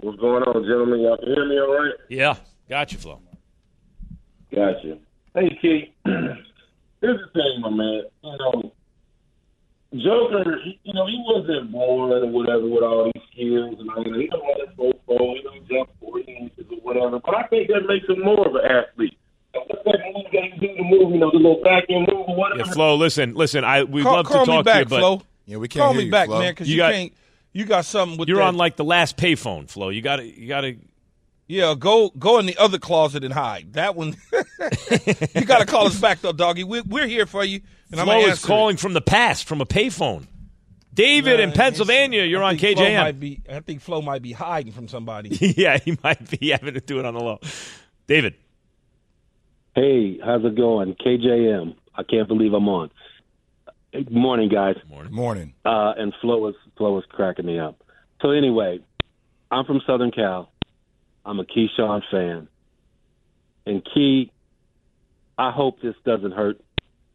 [0.01, 0.99] What's going on, gentlemen?
[1.01, 1.93] Y'all can hear me all right?
[2.09, 2.35] Yeah,
[2.69, 3.19] got you, Flo.
[4.53, 4.97] Gotcha.
[5.33, 5.89] Hey, Keith.
[6.05, 8.03] Here's the thing, my man.
[8.23, 8.71] You know,
[9.93, 14.03] Joker, he- you know, he wasn't born or whatever with all these skills and all
[14.03, 14.19] that.
[14.19, 17.19] He don't run a pro pro, he don't jump 40 inches or whatever.
[17.19, 19.17] But I think that makes him more of an athlete.
[19.53, 22.07] So What's that move that he do to move, you know, the little back end
[22.11, 22.67] move or whatever?
[22.67, 22.95] Yeah, Flo.
[22.95, 23.63] Listen, listen.
[23.63, 25.21] I we'd call, love call to me talk back, to you, but Flo.
[25.45, 26.39] Yeah, we can't Call hear me you, back, Flo.
[26.39, 27.13] man, because You you, got- can't.
[27.53, 28.43] You got something with you're that.
[28.45, 29.89] on like the last payphone, Flo.
[29.89, 30.75] You got to, you got to.
[31.47, 33.73] Yeah, go go in the other closet and hide.
[33.73, 34.17] That one.
[34.31, 36.63] you got to call us back though, doggy.
[36.65, 37.61] We're, we're here for you.
[37.91, 38.47] And I'm Flo is answer it.
[38.47, 40.27] calling from the past, from a payphone.
[40.93, 42.97] David in Pennsylvania, you're on think Flo KJM.
[42.97, 45.29] might be, I think Flo might be hiding from somebody.
[45.57, 47.39] yeah, he might be having to do it on the low.
[48.07, 48.33] David,
[49.75, 50.95] Hey, how's it going?
[50.95, 51.75] KJM.
[51.93, 52.89] I can't believe I'm on.
[53.93, 54.75] Good morning, guys.
[54.89, 55.13] Morning.
[55.13, 55.53] Morning.
[55.65, 57.81] Uh, and Flo was Flo was cracking me up.
[58.21, 58.79] So anyway,
[59.49, 60.51] I'm from Southern Cal.
[61.25, 62.47] I'm a Keyshawn fan.
[63.65, 64.31] And Key,
[65.37, 66.59] I hope this doesn't hurt,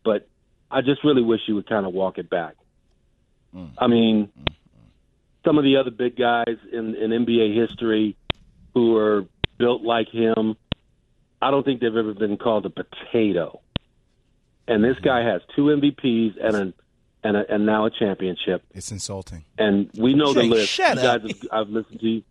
[0.04, 0.28] but
[0.70, 2.56] I just really wish you would kind of walk it back.
[3.54, 3.70] Mm.
[3.78, 4.54] I mean, mm, mm.
[5.44, 8.16] some of the other big guys in, in NBA history
[8.74, 9.26] who are
[9.58, 10.56] built like him,
[11.40, 13.60] I don't think they've ever been called a potato.
[14.68, 16.74] And this guy has two MVPs and a,
[17.24, 18.62] and a, and now a championship.
[18.72, 19.44] It's insulting.
[19.58, 20.70] And we know the list.
[20.72, 22.22] shut you guys have, I've listened to you.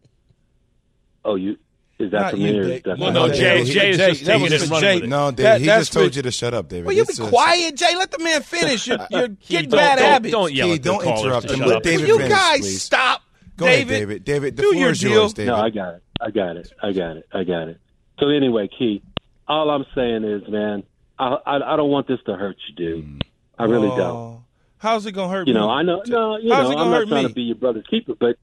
[1.23, 1.57] Oh, you
[1.99, 2.87] is that Not for you, me or Dave.
[2.87, 3.33] is Well, no, you?
[3.33, 4.97] Jay, Jay, Jay is Jay, just that taking was it for Jay.
[4.97, 5.07] it.
[5.09, 6.87] No, Dave, That- he just told for- you to shut up, David.
[6.87, 7.95] Well, you It's be a- quiet, Jay.
[7.95, 8.87] Let the man finish.
[8.87, 10.31] You're, you're getting don't- bad don't- habits.
[10.31, 11.59] Don't yell Key, at the don't interrupt to him.
[11.69, 11.83] Let.
[11.83, 12.81] David you finish, guys please.
[12.81, 13.21] stop,
[13.55, 13.91] Go David?
[13.93, 14.23] ahead, David.
[14.23, 15.11] David, the Do floor your is deal.
[15.11, 15.51] yours, David.
[15.51, 16.03] No, I got it.
[16.19, 16.73] I got it.
[16.81, 17.27] I got it.
[17.33, 17.77] I got it.
[18.19, 19.03] So anyway, Key,
[19.47, 20.81] all I'm saying is, man,
[21.19, 23.23] I I, I don't want this to hurt you, dude.
[23.57, 23.99] I really don't.
[23.99, 24.43] Oh,
[24.77, 25.59] How's it gonna hurt You me?
[25.59, 26.01] know, I know.
[26.07, 27.29] No, you How's know, it gonna I'm not trying me?
[27.29, 28.35] to be your brother's keeper, but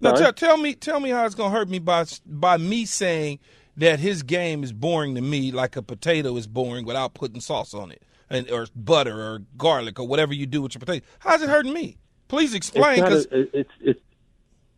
[0.00, 3.38] Now tell, tell me, tell me how it's gonna hurt me by by me saying
[3.76, 7.72] that his game is boring to me, like a potato is boring without putting sauce
[7.72, 11.04] on it, and or butter or garlic or whatever you do with your potato.
[11.20, 11.96] How's it hurting me?
[12.28, 14.00] Please explain, it's, a, it's it's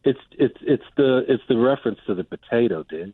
[0.04, 3.12] it's it's it's the it's the reference to the potato, dude.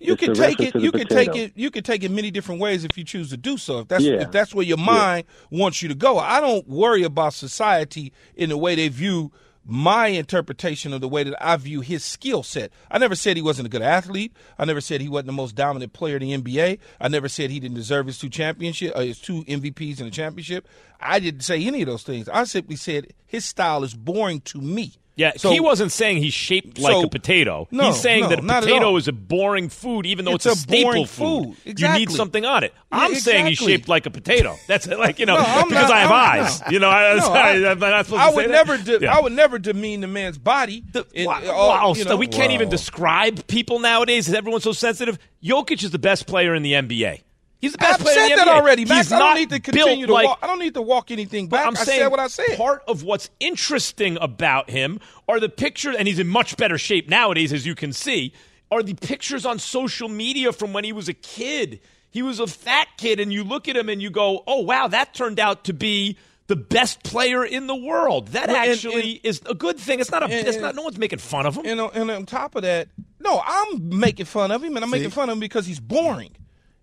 [0.00, 1.32] you it's can take it, you can potato.
[1.32, 3.80] take it, you can take it many different ways if you choose to do so.
[3.80, 4.22] If that's Yeah.
[4.22, 6.18] if that's where your mind wants you to go.
[6.18, 9.30] I don't worry about society in the way they view
[9.68, 12.70] my interpretation of the way that I view his skill set.
[12.88, 14.32] I never said he wasn't a good athlete.
[14.58, 16.78] I never said he wasn't the most dominant player in the NBA.
[17.00, 20.12] I never said he didn't deserve his two championship, uh, his two MVPs in the
[20.12, 20.68] championship.
[21.00, 22.28] I didn't say any of those things.
[22.28, 24.92] I simply said his style is boring to me.
[25.16, 27.66] Yeah, So- he wasn't saying he's shaped like a potato.
[27.70, 30.56] No, he's saying no, that a potato is a boring food, even though it's, It's
[30.56, 31.56] a staple boring food.
[31.64, 31.80] food.
[31.80, 32.74] You need something on it.
[32.92, 34.56] I'm saying he's shaped like a potato.
[34.66, 36.62] That's like you know No, because not- I have I'm- eyes.
[36.70, 39.16] You know, I, I- I'm not supposed I to would say never, de- Yeah.
[39.16, 40.84] I would never demean the man's body.
[41.14, 42.16] in- Wow, all- wow, you know.
[42.16, 44.28] we can't even describe people nowadays.
[44.28, 45.18] Is everyone so sensitive?
[45.42, 47.20] Jokic is the best player in the NBA.
[47.60, 49.12] He's the best I've player in said the that already, He's Max.
[49.12, 50.38] I don't need to continue to like, walk.
[50.42, 51.66] I don't need to walk anything back.
[51.66, 52.56] I'm I saying said what I said.
[52.56, 57.08] part of what's interesting about him are the pictures, and he's in much better shape
[57.08, 58.32] nowadays, as you can see,
[58.70, 61.80] are the pictures on social media from when he was a kid.
[62.10, 64.88] He was a fat kid, and you look at him and you go, oh, wow,
[64.88, 66.16] that turned out to be
[66.46, 68.28] the best player in the world.
[68.28, 70.00] That Well, actually and- is a good thing.
[70.00, 70.26] It's not a.
[70.26, 70.74] and- it's not.
[70.74, 71.66] No one's making fun of him.
[71.66, 72.88] And on, and on top of that,
[73.18, 76.30] no, I'm making fun of him, and I'm making fun of him because he's boring.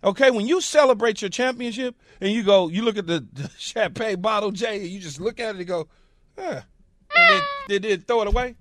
[0.04, 4.20] Okay, when you celebrate your championship and you go, you look at the, the champagne
[4.22, 5.88] bottle, Jay, and you just look at it and go,
[6.38, 6.62] eh,
[7.16, 8.56] and then, then, then throw it away.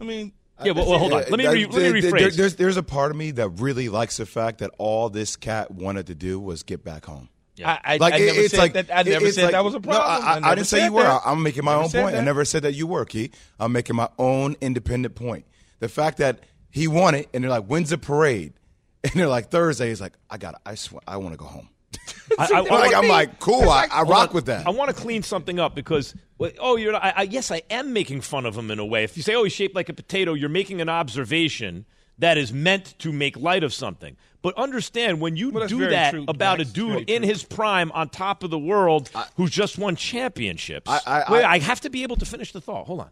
[0.00, 0.32] I mean,
[0.64, 1.24] yeah, well, well, hold on.
[1.28, 2.36] Let me That- re, let me there- there- rephrase.
[2.36, 5.70] there's, there's a part of me that really likes the fact that all this cat
[5.70, 7.28] wanted to do was get back home.
[7.64, 8.86] I, I, Like I never it's said like that.
[8.92, 10.24] I never it's said like- that was a No, problem.
[10.26, 11.02] I, I, never didn't say you were.
[11.02, 11.20] that.
[11.26, 12.16] I'm making my Never own said point.
[12.16, 13.30] I never said that you were, Key.
[13.60, 15.44] I'm making my own independent point.
[15.80, 18.54] The fact that he won it, and they're like, "When's the parade?"
[19.12, 20.60] And they're like, "Thursday." He's like, "I got.
[20.64, 21.68] I swear, I want to go home."
[22.38, 23.68] I, I- like, I'm like, cool.
[23.68, 24.66] I, I rock with that.
[24.66, 26.14] I want to clean something up because,
[26.60, 26.94] oh, you're.
[26.94, 29.02] I, I, yes, I am making fun of him in a way.
[29.04, 31.84] If you say, "Oh, he's shaped like a potato," you're making an observation
[32.18, 34.16] that is meant to make light of something.
[34.42, 36.70] But understand when you Well, do that true, about Max.
[36.70, 40.90] a dude in his prime, on top of the world, who's just won championships.
[40.90, 42.86] I- I- Wait, I- I have to be able to finish the thought.
[42.86, 43.08] Hold on.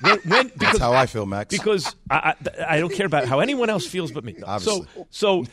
[0.00, 1.50] When, when, because, That's how I feel, Max.
[1.54, 4.36] because I, I, I don't care about how anyone else feels but me.
[4.46, 4.86] Obviously.
[4.94, 5.44] So, so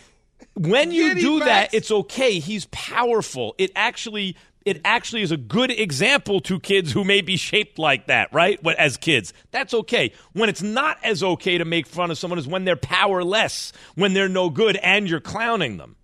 [0.54, 1.46] when you Get do Max.
[1.48, 2.40] that, it's okay.
[2.40, 3.56] He's powerful.
[3.58, 8.08] It actually, it actually is a good example to kids who may be shaped like
[8.08, 8.60] that, right?
[8.78, 10.12] As kids, that's okay.
[10.34, 14.14] When it's not as okay to make fun of someone is when they're powerless, when
[14.14, 15.96] they're no good, and you're clowning them.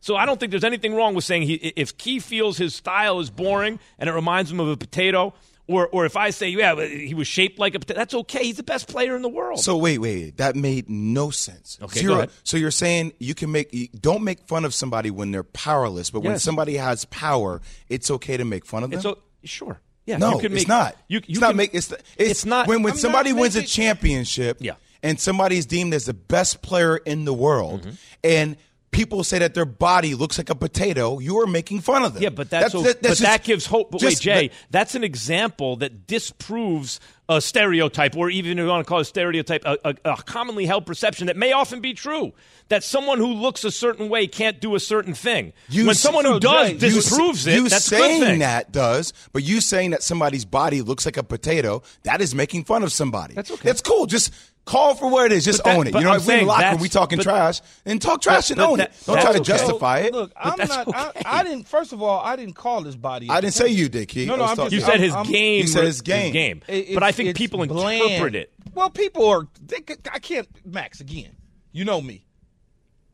[0.00, 3.20] So I don't think there's anything wrong with saying he, if Key feels his style
[3.20, 5.34] is boring and it reminds him of a potato,
[5.68, 8.42] or or if I say yeah, he was shaped like a potato, that's okay.
[8.44, 9.60] He's the best player in the world.
[9.60, 11.78] So wait, wait, that made no sense.
[11.80, 12.14] Okay, Zero.
[12.14, 12.30] go ahead.
[12.42, 16.10] So you're saying you can make you don't make fun of somebody when they're powerless,
[16.10, 18.98] but when somebody has power, it's okay to make fun of them.
[18.98, 19.80] It's o- sure.
[20.06, 20.96] Yeah, no, you can it's not.
[21.06, 21.74] You, you it's not make.
[21.74, 24.56] It's, it's, it's not- when when I'm somebody wins a championship.
[24.60, 24.72] Yeah.
[25.02, 27.90] and somebody's deemed as the best player in the world, Mm-hmm.
[28.24, 28.56] and
[28.90, 31.18] people say that their body looks like a potato.
[31.18, 32.22] You are making fun of them.
[32.22, 33.90] Yeah, but that's, o- that- but that's that gives hope.
[33.90, 38.68] But wait, just- Jay, that's an example that disproves a stereotype, or even if you
[38.68, 41.80] want to call it a stereotype, a, a, a commonly held perception that may often
[41.80, 42.32] be true.
[42.70, 45.52] That someone who looks a certain way can't do a certain thing.
[45.70, 49.42] You when someone who does Jay, you disproves it, you that's saying that does, but
[49.42, 53.34] you saying that somebody's body looks like a potato, that is making fun of somebody.
[53.34, 53.62] That's okay.
[53.68, 54.04] That's cool.
[54.06, 54.32] Just
[54.68, 55.46] Call for what it is.
[55.46, 55.94] Just that- own it.
[55.94, 57.62] You know, what I'm if we in saying the locker room, we talking but- trash,
[57.86, 59.02] and talk trash and but own that- it.
[59.06, 59.58] Don't try to that's okay.
[59.58, 60.12] justify it.
[60.12, 60.88] Look, I'm that's not.
[60.88, 60.98] okay.
[61.24, 61.66] I, I didn't.
[61.66, 63.30] First of all, I didn't call his body.
[63.30, 64.28] I didn't say you did, Keith.
[64.28, 64.74] No, no, I was I'm just.
[64.74, 65.62] You said his I'm- game.
[65.62, 66.60] He said his game.
[66.68, 68.02] It- but I think people bland.
[68.02, 68.52] interpret it.
[68.74, 69.48] Well, people are.
[69.64, 69.78] They,
[70.12, 70.46] I can't.
[70.66, 71.34] Max again.
[71.72, 72.26] You know me.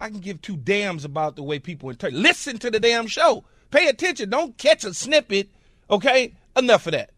[0.01, 2.21] I can give two damns about the way people interpret.
[2.21, 3.45] Listen to the damn show.
[3.71, 4.29] Pay attention.
[4.29, 5.51] Don't catch a snippet.
[5.89, 6.35] Okay.
[6.57, 7.11] Enough of that.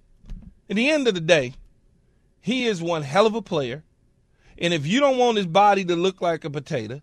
[0.69, 1.55] At the end of the day,
[2.43, 3.83] he is one hell of a player.
[4.59, 7.03] And if you don't want his body to look like a potato,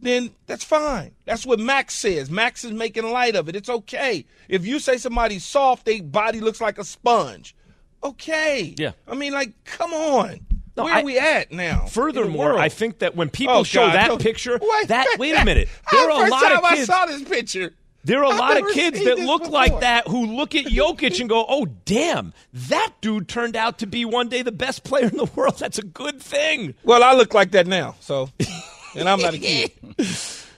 [0.00, 1.12] then that's fine.
[1.24, 2.30] That's what Max says.
[2.30, 3.56] Max is making light of it.
[3.56, 4.26] It's okay.
[4.48, 7.54] If you say somebody's soft, their body looks like a sponge.
[8.02, 8.74] Okay.
[8.78, 8.92] Yeah.
[9.08, 10.40] I mean, like, come on.
[10.76, 11.86] No, Where I- are we at now?
[11.86, 12.58] Furthermore.
[12.58, 14.18] I think that when people Oh, show God, that no.
[14.18, 16.86] picture, Wait, that wait a minute, there are a lot of I kids.
[16.86, 17.72] saw this picture.
[18.04, 19.52] There are a I've lot of kids that look before.
[19.52, 23.86] like that who look at Jokic and go, "Oh, damn, that dude turned out to
[23.86, 25.58] be one day the best player in the world.
[25.58, 28.28] That's a good thing." Well, I look like that now, so,
[28.94, 29.72] and I'm not a kid.
[30.02, 30.48] see,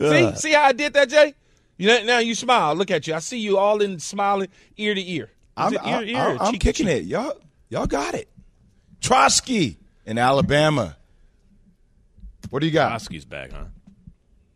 [0.00, 0.34] uh.
[0.34, 1.34] see how I did that, Jay?
[1.78, 2.74] You know, now you smile.
[2.74, 3.14] Look at you.
[3.14, 5.30] I see you all in smiling ear to ear.
[5.56, 7.04] I'm, it ear I'm, ear I'm, I'm kicking it.
[7.04, 7.32] Y'all,
[7.70, 8.28] y'all got it.
[9.00, 10.98] Trotsky in Alabama.
[12.50, 12.92] What do you got?
[12.92, 13.64] Oski's back, huh?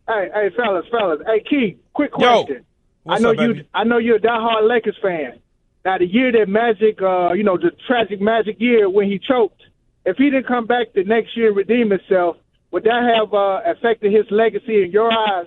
[0.07, 1.21] Hey, hey, fellas, fellas.
[1.27, 2.45] Hey, Key, quick Yo.
[2.45, 2.65] question.
[3.05, 3.55] What's I know up, you.
[3.55, 3.69] baby?
[3.73, 5.41] I know you're a diehard Lakers fan.
[5.85, 9.63] Now, the year that Magic, uh, you know, the tragic Magic year when he choked,
[10.05, 12.37] if he didn't come back the next year and redeem himself,
[12.71, 15.47] would that have uh, affected his legacy in your eyes?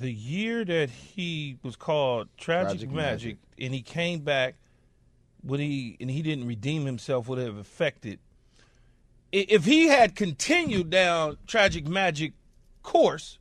[0.00, 3.38] the year that he was called Tragic, Tragic Magic, Magic.
[3.58, 4.54] and he came back,
[5.42, 8.18] would he and he didn't redeem himself, would it have affected?
[9.32, 12.32] If he had continued down Tragic Magic
[12.82, 13.38] course,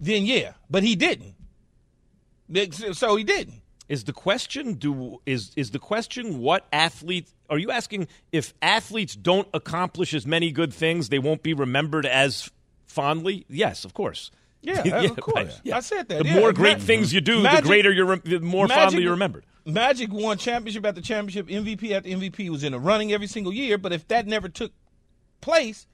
[0.00, 1.34] then yeah, but he didn't.
[2.92, 3.62] So he didn't.
[3.88, 9.14] Is the question do is is the question what athlete are you asking if athletes
[9.14, 12.50] don't accomplish as many good things they won't be remembered as
[12.86, 13.46] fondly?
[13.48, 14.32] Yes, of course.
[14.62, 15.36] Yeah, of course.
[15.36, 15.76] right, yeah.
[15.76, 16.24] I said that.
[16.24, 16.40] The yeah.
[16.40, 19.44] more great things you do, Magic- the greater you're the more Magic- fondly you're remembered.
[19.64, 23.78] Magic won championship after championship, MVP after MVP, was in the running every single year.
[23.78, 24.72] But if that never took
[25.40, 25.86] place,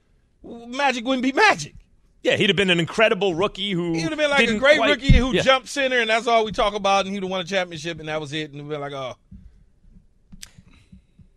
[0.42, 1.74] Magic wouldn't be Magic.
[2.22, 4.76] Yeah, he'd have been an incredible rookie who He would have been like a great
[4.78, 5.42] quite- rookie who Yeah.
[5.42, 7.04] jumped center, and that's all we talk about.
[7.04, 8.52] And he'd have won a championship, and that was it.
[8.52, 9.16] And we'd be like, oh,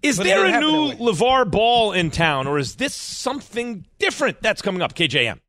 [0.04, 1.00] Is But there a new that.
[1.00, 4.94] LeVar Ball in town, or is this something different that's coming up?
[4.94, 5.40] KJM.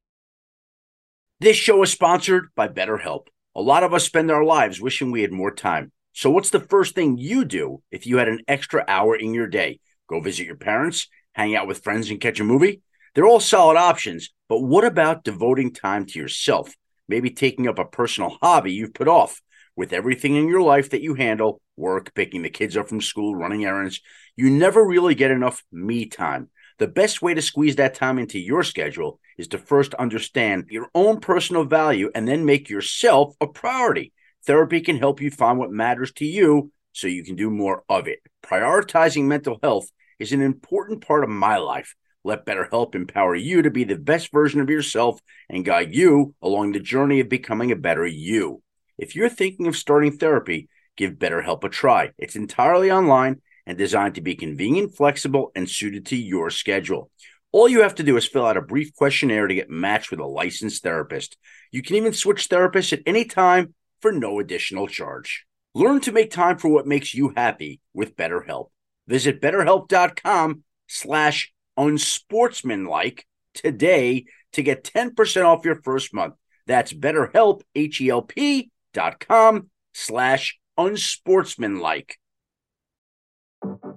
[1.40, 3.26] This show is sponsored by BetterHelp.
[3.54, 5.92] A lot of us spend our lives wishing we had more time.
[6.14, 9.46] So, what's the first thing you do if you had an extra hour in your
[9.46, 9.80] day?
[10.08, 12.80] Go visit your parents, hang out with friends, and catch a movie?
[13.16, 16.74] They're all solid options, but what about devoting time to yourself?
[17.08, 19.40] Maybe taking up a personal hobby you've put off.
[19.74, 23.34] With everything in your life that you handle work, picking the kids up from school,
[23.34, 24.02] running errands
[24.36, 26.50] you never really get enough me time.
[26.78, 30.90] The best way to squeeze that time into your schedule is to first understand your
[30.94, 34.12] own personal value and then make yourself a priority.
[34.44, 38.08] Therapy can help you find what matters to you so you can do more of
[38.08, 38.18] it.
[38.44, 41.94] Prioritizing mental health is an important part of my life.
[42.26, 46.72] Let BetterHelp empower you to be the best version of yourself and guide you along
[46.72, 48.64] the journey of becoming a better you.
[48.98, 52.10] If you're thinking of starting therapy, give BetterHelp a try.
[52.18, 57.12] It's entirely online and designed to be convenient, flexible, and suited to your schedule.
[57.52, 60.18] All you have to do is fill out a brief questionnaire to get matched with
[60.18, 61.36] a licensed therapist.
[61.70, 65.46] You can even switch therapists at any time for no additional charge.
[65.76, 68.70] Learn to make time for what makes you happy with BetterHelp.
[69.06, 76.34] Visit betterhelp.com slash unsportsmanlike today to get 10% off your first month.
[76.66, 82.18] That's betterhelp, H-E-L-P dot com slash unsportsmanlike.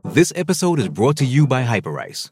[0.05, 2.31] This episode is brought to you by Hyperice,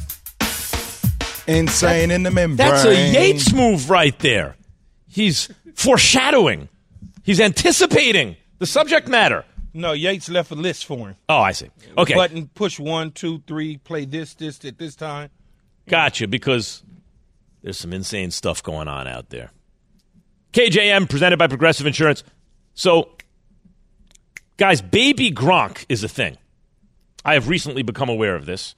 [1.51, 2.57] Insane in the membrane.
[2.57, 4.55] That's a Yates move right there.
[5.07, 6.69] He's foreshadowing.
[7.23, 9.45] He's anticipating the subject matter.
[9.73, 11.15] no, Yates left a list for him.
[11.29, 11.69] Oh, I see.
[11.97, 15.29] Okay, Button, push one, two, three, play this, this, at this time.
[15.87, 16.27] gotcha.
[16.27, 16.83] Because
[17.61, 19.51] there's some insane stuff going on out there.
[20.53, 22.23] KJM presented by Progressive Insurance.
[22.73, 23.09] So,
[24.57, 26.37] guys, baby Gronk is a thing.
[27.23, 28.75] I have recently become aware of this.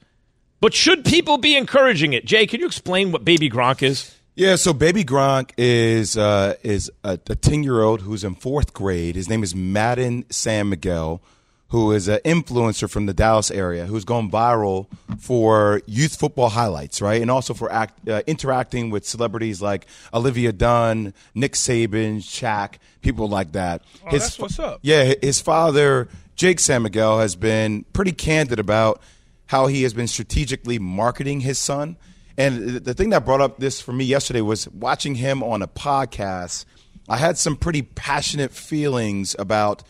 [0.64, 2.24] But should people be encouraging it?
[2.24, 4.16] Jay, can you explain what Baby Gronk is?
[4.34, 9.14] Yeah, so Baby Gronk is uh, is a ten year old who's in fourth grade.
[9.14, 11.20] His name is Madden San Miguel,
[11.68, 14.86] who is an influencer from the Dallas area who's gone viral
[15.18, 20.50] for youth football highlights, right, and also for act, uh, interacting with celebrities like Olivia
[20.50, 23.82] Dunne, Nick Saban, Shaq, people like that.
[24.06, 24.78] Oh, that's what's up.
[24.80, 29.02] Yeah, his father Jake San Miguel has been pretty candid about
[29.46, 31.96] how he has been strategically marketing his son.
[32.36, 35.68] And the thing that brought up this for me yesterday was watching him on a
[35.68, 36.64] podcast.
[37.08, 39.82] I had some pretty passionate feelings about,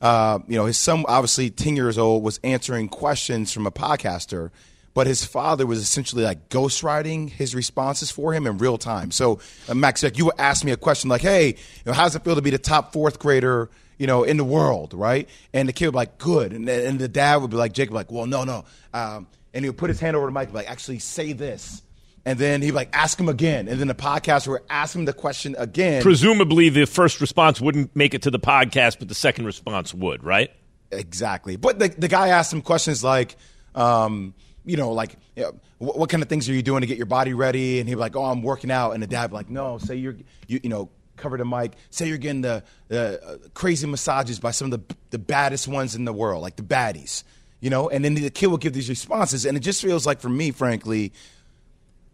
[0.00, 4.50] uh, you know, his son, obviously 10 years old, was answering questions from a podcaster,
[4.98, 9.12] but his father was essentially like ghostwriting his responses for him in real time.
[9.12, 9.38] So,
[9.68, 11.54] uh, Max, like you asked me a question like, hey, you
[11.86, 13.70] know, how does it feel to be the top fourth grader?
[13.96, 15.28] you know, in the world, right?
[15.52, 16.52] And the kid would be like, good.
[16.52, 18.64] And, and the dad would be like, Jacob, like, well, no, no.
[18.92, 21.82] Um, and he would put his hand over the mic, like, actually say this.
[22.24, 23.68] And then he'd like, ask him again.
[23.68, 26.02] And then the podcast would ask him the question again.
[26.02, 30.24] Presumably, the first response wouldn't make it to the podcast, but the second response would,
[30.24, 30.50] right?
[30.90, 31.56] Exactly.
[31.56, 33.36] But the, the guy asked him questions like,
[33.74, 34.34] um,
[34.68, 36.98] you know, like, you know, what, what, kind of things are you doing to get
[36.98, 37.80] your body ready?
[37.80, 38.92] And he'd be like, oh, I'm working out.
[38.92, 40.16] And the dad would be like, no, say you're,
[40.46, 41.72] you, you know, cover the mic.
[41.90, 45.94] Say you're getting the, the uh, crazy massages by some of the the baddest ones
[45.94, 47.24] in the world, like the baddies,
[47.60, 47.88] you know.
[47.88, 50.50] And then the kid will give these responses, and it just feels like, for me,
[50.50, 51.12] frankly,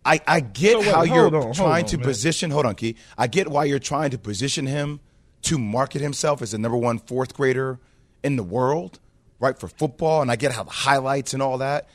[0.04, 2.06] I I get So wait, how you're on, trying on, to man.
[2.06, 2.50] position.
[2.50, 2.96] Hold on, Key.
[3.18, 5.00] I get why you're trying to position him
[5.42, 7.78] to market himself as the number one fourth grader
[8.22, 8.98] in the world,
[9.38, 11.88] right for football, and I get how the highlights and all that.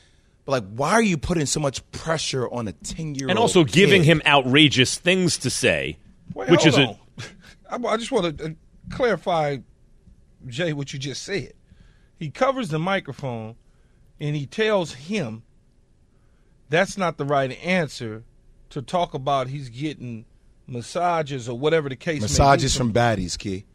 [0.49, 3.29] But like, why are you putting so much pressure on a ten year old?
[3.29, 5.99] And also giving him outrageous things to say,
[6.33, 7.85] Wait, which hold is a on.
[7.85, 8.49] I, I just want to uh,
[8.89, 9.57] clarify,
[10.47, 11.53] Jay, what you just said.
[12.17, 13.57] He covers the microphone
[14.19, 15.43] and he tells him
[16.67, 18.23] that's not the right answer
[18.71, 20.25] to talk about he's getting
[20.65, 23.65] massages or whatever the case massages may from baddies, Key.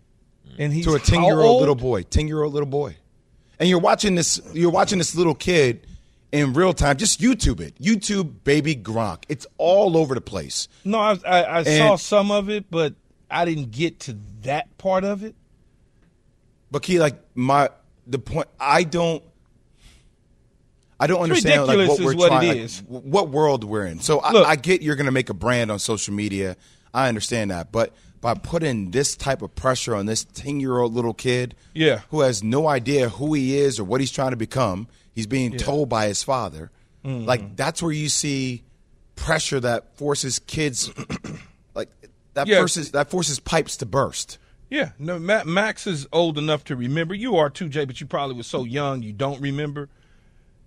[0.59, 1.61] and he's to a ten how year old old?
[1.61, 2.97] little boy, ten year old little boy,
[3.61, 4.41] and you're watching this.
[4.53, 5.87] You're watching this little kid
[6.35, 6.97] in real time.
[6.97, 7.81] Just YouTube it.
[7.81, 9.23] YouTube baby Gronk.
[9.29, 10.69] It's all over the place.
[10.85, 12.95] No, I, I, I saw some of it, but
[13.31, 15.35] I didn't get to that part of it.
[16.71, 17.71] But Key, like my
[18.07, 19.23] the point, I don't.
[20.99, 22.59] I don't It's understand like, what we're what it trying,
[22.89, 24.01] like, what world we're in.
[24.01, 26.57] So I, I get you're going to make a brand on social media.
[26.93, 30.95] I understand that, but by putting this type of pressure on this ten year old
[30.95, 32.03] little kid, Yeah.
[32.11, 35.53] who has no idea who he is or what he's trying to become, he's being
[35.53, 35.59] Yeah.
[35.59, 36.71] told by his father.
[37.05, 37.27] Mhm.
[37.27, 38.65] Like that's where you see
[39.17, 40.91] pressure that forces kids,
[41.75, 41.89] like
[42.35, 42.59] that Yeah.
[42.59, 44.39] forces that forces pipes to burst.
[44.71, 47.15] Yeah, no, Ma- Max is old enough to remember.
[47.15, 49.89] You are too, Jay, but you probably was so young you don't remember.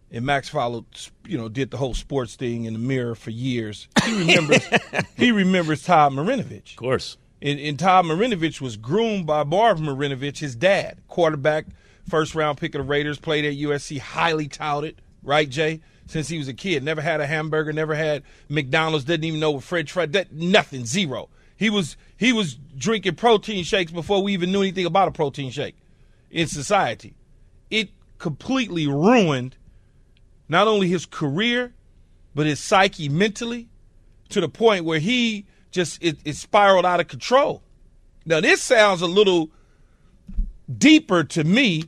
[0.09, 0.85] And Max followed,
[1.25, 3.89] you know, did the whole sports thing in the mirror for years.
[4.05, 4.65] He remembers.
[5.17, 6.69] he remembers Todd Marinovich.
[6.71, 7.17] Of course.
[7.41, 11.65] And, and Todd Marinovich was groomed by Marv Marinovich, his dad, quarterback,
[12.09, 15.81] first round pick of the Raiders, played at USC, highly touted, right, Jay?
[16.07, 19.51] Since he was a kid, never had a hamburger, never had McDonald's, didn't even know
[19.51, 21.29] what French fries, that nothing, zero.
[21.57, 25.51] He was he was drinking protein shakes before we even knew anything about a protein
[25.51, 25.75] shake
[26.31, 27.15] in society.
[27.69, 27.89] It
[28.19, 29.57] completely ruined
[30.47, 31.73] not only his career,
[32.33, 33.67] but his psyche mentally
[34.29, 37.63] to the point where he just it, it spiraled out of control.
[38.25, 39.49] Now this sounds a little
[40.75, 41.85] deeper to me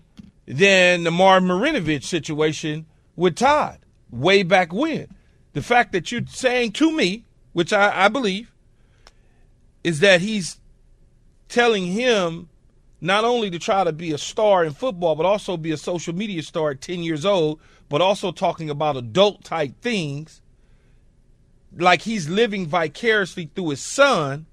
[0.49, 3.77] than the Marv Marinovich situation with Todd
[4.09, 5.07] way back when.
[5.53, 8.51] The fact that you're saying to me, which I, I believe,
[9.83, 10.59] is that he's
[11.47, 12.49] telling him
[12.99, 16.15] not only to try to be a star in football, but also be a social
[16.15, 20.41] media star at 10 years old, but also talking about adult type things
[21.77, 24.47] like he's living vicariously through his son.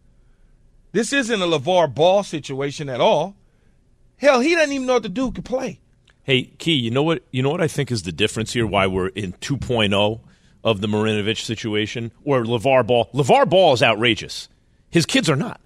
[0.93, 3.35] This isn't a LeVar Ball situation at all.
[4.19, 5.81] Hell, he doesn't even know what the dude could play.
[6.27, 7.23] Hey, Key, you know what?
[7.31, 8.67] You know what I think is the difference here?
[8.67, 10.21] Why we're in 2.0
[10.65, 13.09] of the Marinovich situation, or LeVar Ball.
[13.15, 14.49] LeVar Ball is outrageous.
[14.91, 15.61] His kids are not.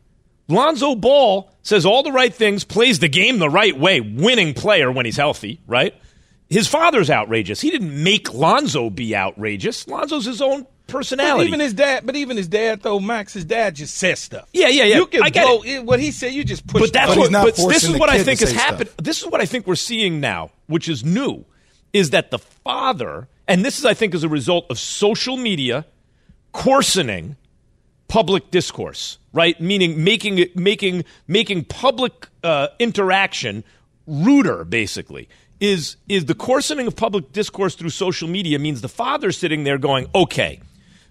[0.49, 4.93] Lonzo Ball says all the right things, plays the game the right way, winning player
[4.93, 5.95] when he's healthy, right?
[6.51, 7.63] His father's outrageous.
[7.63, 9.89] He didn't make Lonzo be outrageous.
[9.89, 11.49] Lonzo's his own But personality.
[11.49, 14.49] even his dad, but even his dad, though, Max, his dad just says stuff.
[14.53, 14.97] Yeah, yeah, yeah.
[14.97, 16.32] You can I get go it- what he said.
[16.32, 16.80] You just push.
[16.82, 17.32] but that's what.
[17.32, 18.91] But this is what I think has happened.
[19.03, 21.45] This is what I think we're seeing now, which is new,
[21.93, 25.86] is that the father, and this is I think as a result of social media
[26.53, 27.36] coarsening
[28.09, 29.61] public discourse, right?
[29.61, 33.62] Meaning making it making making public uh, interaction
[34.07, 35.28] ruder, basically.
[35.61, 39.78] is is the coarsening of public discourse through social media means the father sitting there
[39.78, 40.59] going, okay,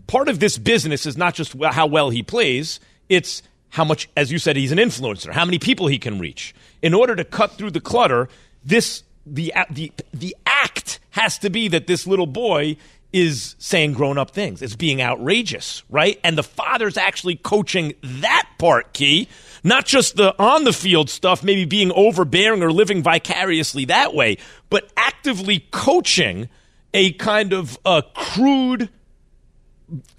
[0.09, 2.79] part of this business is not just how well he plays,
[3.09, 6.55] it's how much, as you said, he's an influencer, how many people he can reach.
[6.81, 8.27] In order to cut through the clutter,
[8.65, 12.75] this the the the act has to be that this little boy
[13.13, 14.63] is saying grown up things.
[14.63, 16.19] It's being outrageous, right?
[16.23, 19.27] And the father's actually coaching that part key,
[19.63, 24.37] not just the on the field stuff, maybe being overbearing or living vicariously that way,
[24.71, 26.49] but actively coaching
[26.95, 28.89] a kind of a crude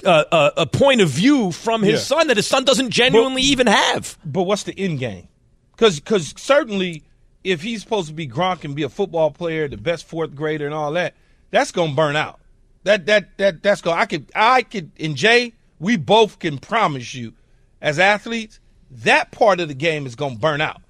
[0.05, 2.16] uh, a point of view from his Yeah.
[2.16, 4.18] son that his son doesn't genuinely even have.
[4.25, 5.29] But what's the end game?
[5.73, 7.03] Because because certainly
[7.45, 10.66] if he's supposed to be Gronk and be a football player, the best fourth grader
[10.66, 11.14] and all that,
[11.51, 12.41] that's gonna burn out.
[12.85, 13.99] That that that that's going.
[13.99, 17.33] I could I could and Jay, we both can promise you,
[17.81, 18.61] as athletes,
[18.91, 20.83] that part of the game is gonna burn out.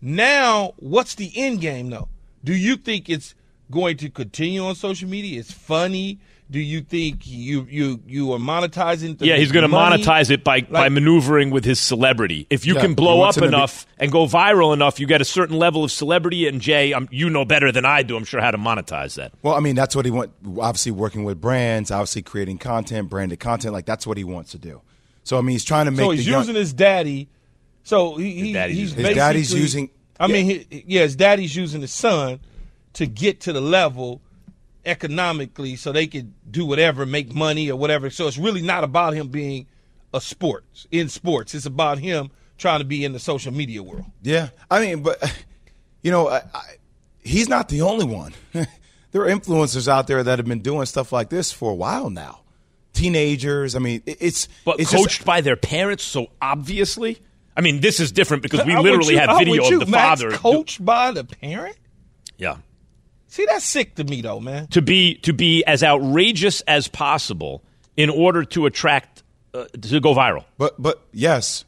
[0.00, 2.08] Now, what's the end game though?
[2.44, 3.34] Do you think it's
[3.70, 5.38] going to continue on social media?
[5.40, 6.18] It's funny.
[6.52, 9.16] Do you think you you you are monetizing?
[9.18, 12.46] the Yeah, he's going to monetize it by, by maneuvering with his celebrity.
[12.50, 15.06] If you Yeah, can blow up him to be- enough and go viral enough, you
[15.06, 16.46] get a certain level of celebrity.
[16.46, 19.32] And Jay, um, you know better than I do, I'm sure, how to monetize that.
[19.42, 20.30] Well, I mean, that's what he want.
[20.60, 23.72] Obviously, working with brands, obviously creating content, branded content.
[23.72, 24.82] Like that's what he wants to do.
[25.24, 26.00] So I mean, he's trying to make.
[26.00, 27.28] So he's the young- using his daddy.
[27.82, 29.90] So he, he daddy's he's using- His daddy's using-
[30.20, 32.40] I mean, he, yeah, his daddy's using his son
[32.92, 34.20] to get to the level
[34.84, 38.10] economically, so they could do whatever, make money or whatever.
[38.10, 39.66] So it's really not about him being
[40.14, 41.54] a sports in sports.
[41.54, 44.04] It's about him trying to be in the social media world.
[44.22, 45.22] Yeah, I mean, but
[46.02, 46.62] you know, I, I,
[47.22, 48.32] he's not the only one.
[48.52, 52.10] there are influencers out there that have been doing stuff like this for a while
[52.10, 52.40] now.
[52.92, 53.74] Teenagers.
[53.74, 57.18] I mean, it's But it's coached just, by their parents, so obviously.
[57.56, 59.86] I mean, this is different because we literally you- have video with of you, the
[59.86, 60.36] Max, father.
[60.36, 61.76] coached by the parent.
[62.38, 62.56] Yeah.
[63.32, 64.66] See, that's sick to me, though, man.
[64.68, 67.64] to be to be as outrageous as possible
[67.96, 69.22] in order to attract
[69.54, 70.44] uh, to go viral.
[70.58, 71.64] But but yes,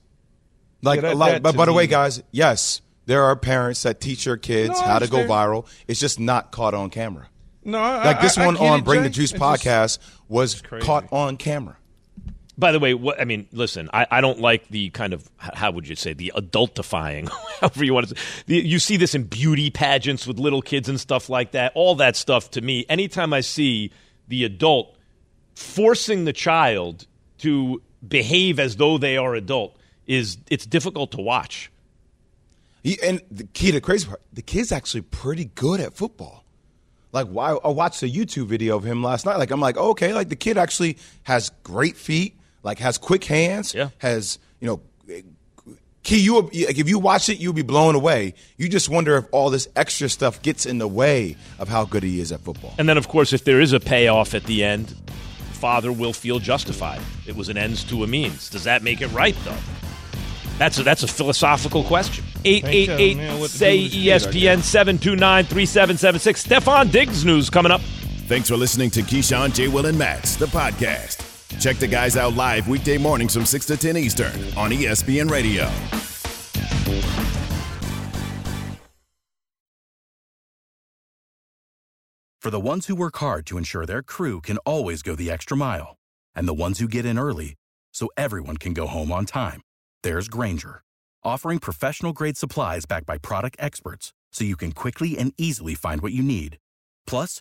[0.83, 1.33] like Yeah, that- like.
[1.33, 4.87] that but by the way, guys, yes, there are parents that teach their kids No,
[4.87, 5.67] how to go viral.
[5.89, 7.29] It's just not caught on camera.
[7.65, 9.23] No, I, Like this I- I one get on it, Bring the Jay.
[9.23, 9.99] Juice It's just- podcast
[10.29, 11.79] was caught on camera.
[12.57, 15.73] By the way, what I mean, listen, I, I don't like the kind of how
[15.73, 17.29] would you say the adultifying,
[17.61, 18.23] however you want to say.
[18.47, 21.73] The, you see this in beauty pageants with little kids and stuff like that.
[21.75, 23.91] All that stuff to me, anytime I see
[24.29, 24.97] the adult
[25.57, 27.07] forcing the child
[27.39, 29.77] to behave as though they are adult,
[30.07, 31.71] is it's difficult to watch.
[32.83, 36.45] He, and the key to the crazy part, the kid's actually pretty good at football.
[37.13, 37.53] Like, why?
[37.53, 39.39] I watched a YouTube video of him last night.
[39.39, 43.73] Like, I'm like, okay, like the kid actually has great feet, like has quick hands,
[43.75, 43.91] Yeah.
[43.99, 44.81] has you know,
[46.03, 46.19] key.
[46.19, 48.35] You like if you watch it, you'll be blown away.
[48.57, 52.03] You just wonder if all this extra stuff gets in the way of how good
[52.03, 52.75] he is at football.
[52.79, 54.95] And then, of course, if there is a payoff at the end,
[55.53, 57.01] father will feel justified.
[57.27, 58.51] It was an ends to a means.
[58.51, 59.57] Does that make it right, though?
[60.59, 62.25] That's a, that's a philosophical question.
[62.45, 66.47] 888 man, what to do say with this kid, I ESPN 729 3776.
[66.47, 67.81] Stefon Diggs news coming up.
[68.29, 69.67] Thanks for listening to Keyshawn, J.
[69.69, 71.24] Will, and Max, the podcast.
[71.61, 75.71] Check the guys out live weekday mornings from 6 to 10 Eastern on ESPN Radio.
[82.45, 85.57] For the ones who work hard to ensure their crew can always go the extra
[85.57, 85.97] mile,
[86.35, 87.55] and the ones who get in early
[87.95, 89.63] so everyone can go home on time,
[90.03, 90.83] there's Grainger,
[91.23, 96.03] offering professional grade supplies backed by product experts so you can quickly and easily find
[96.03, 96.59] what you need.
[97.07, 97.41] Plus,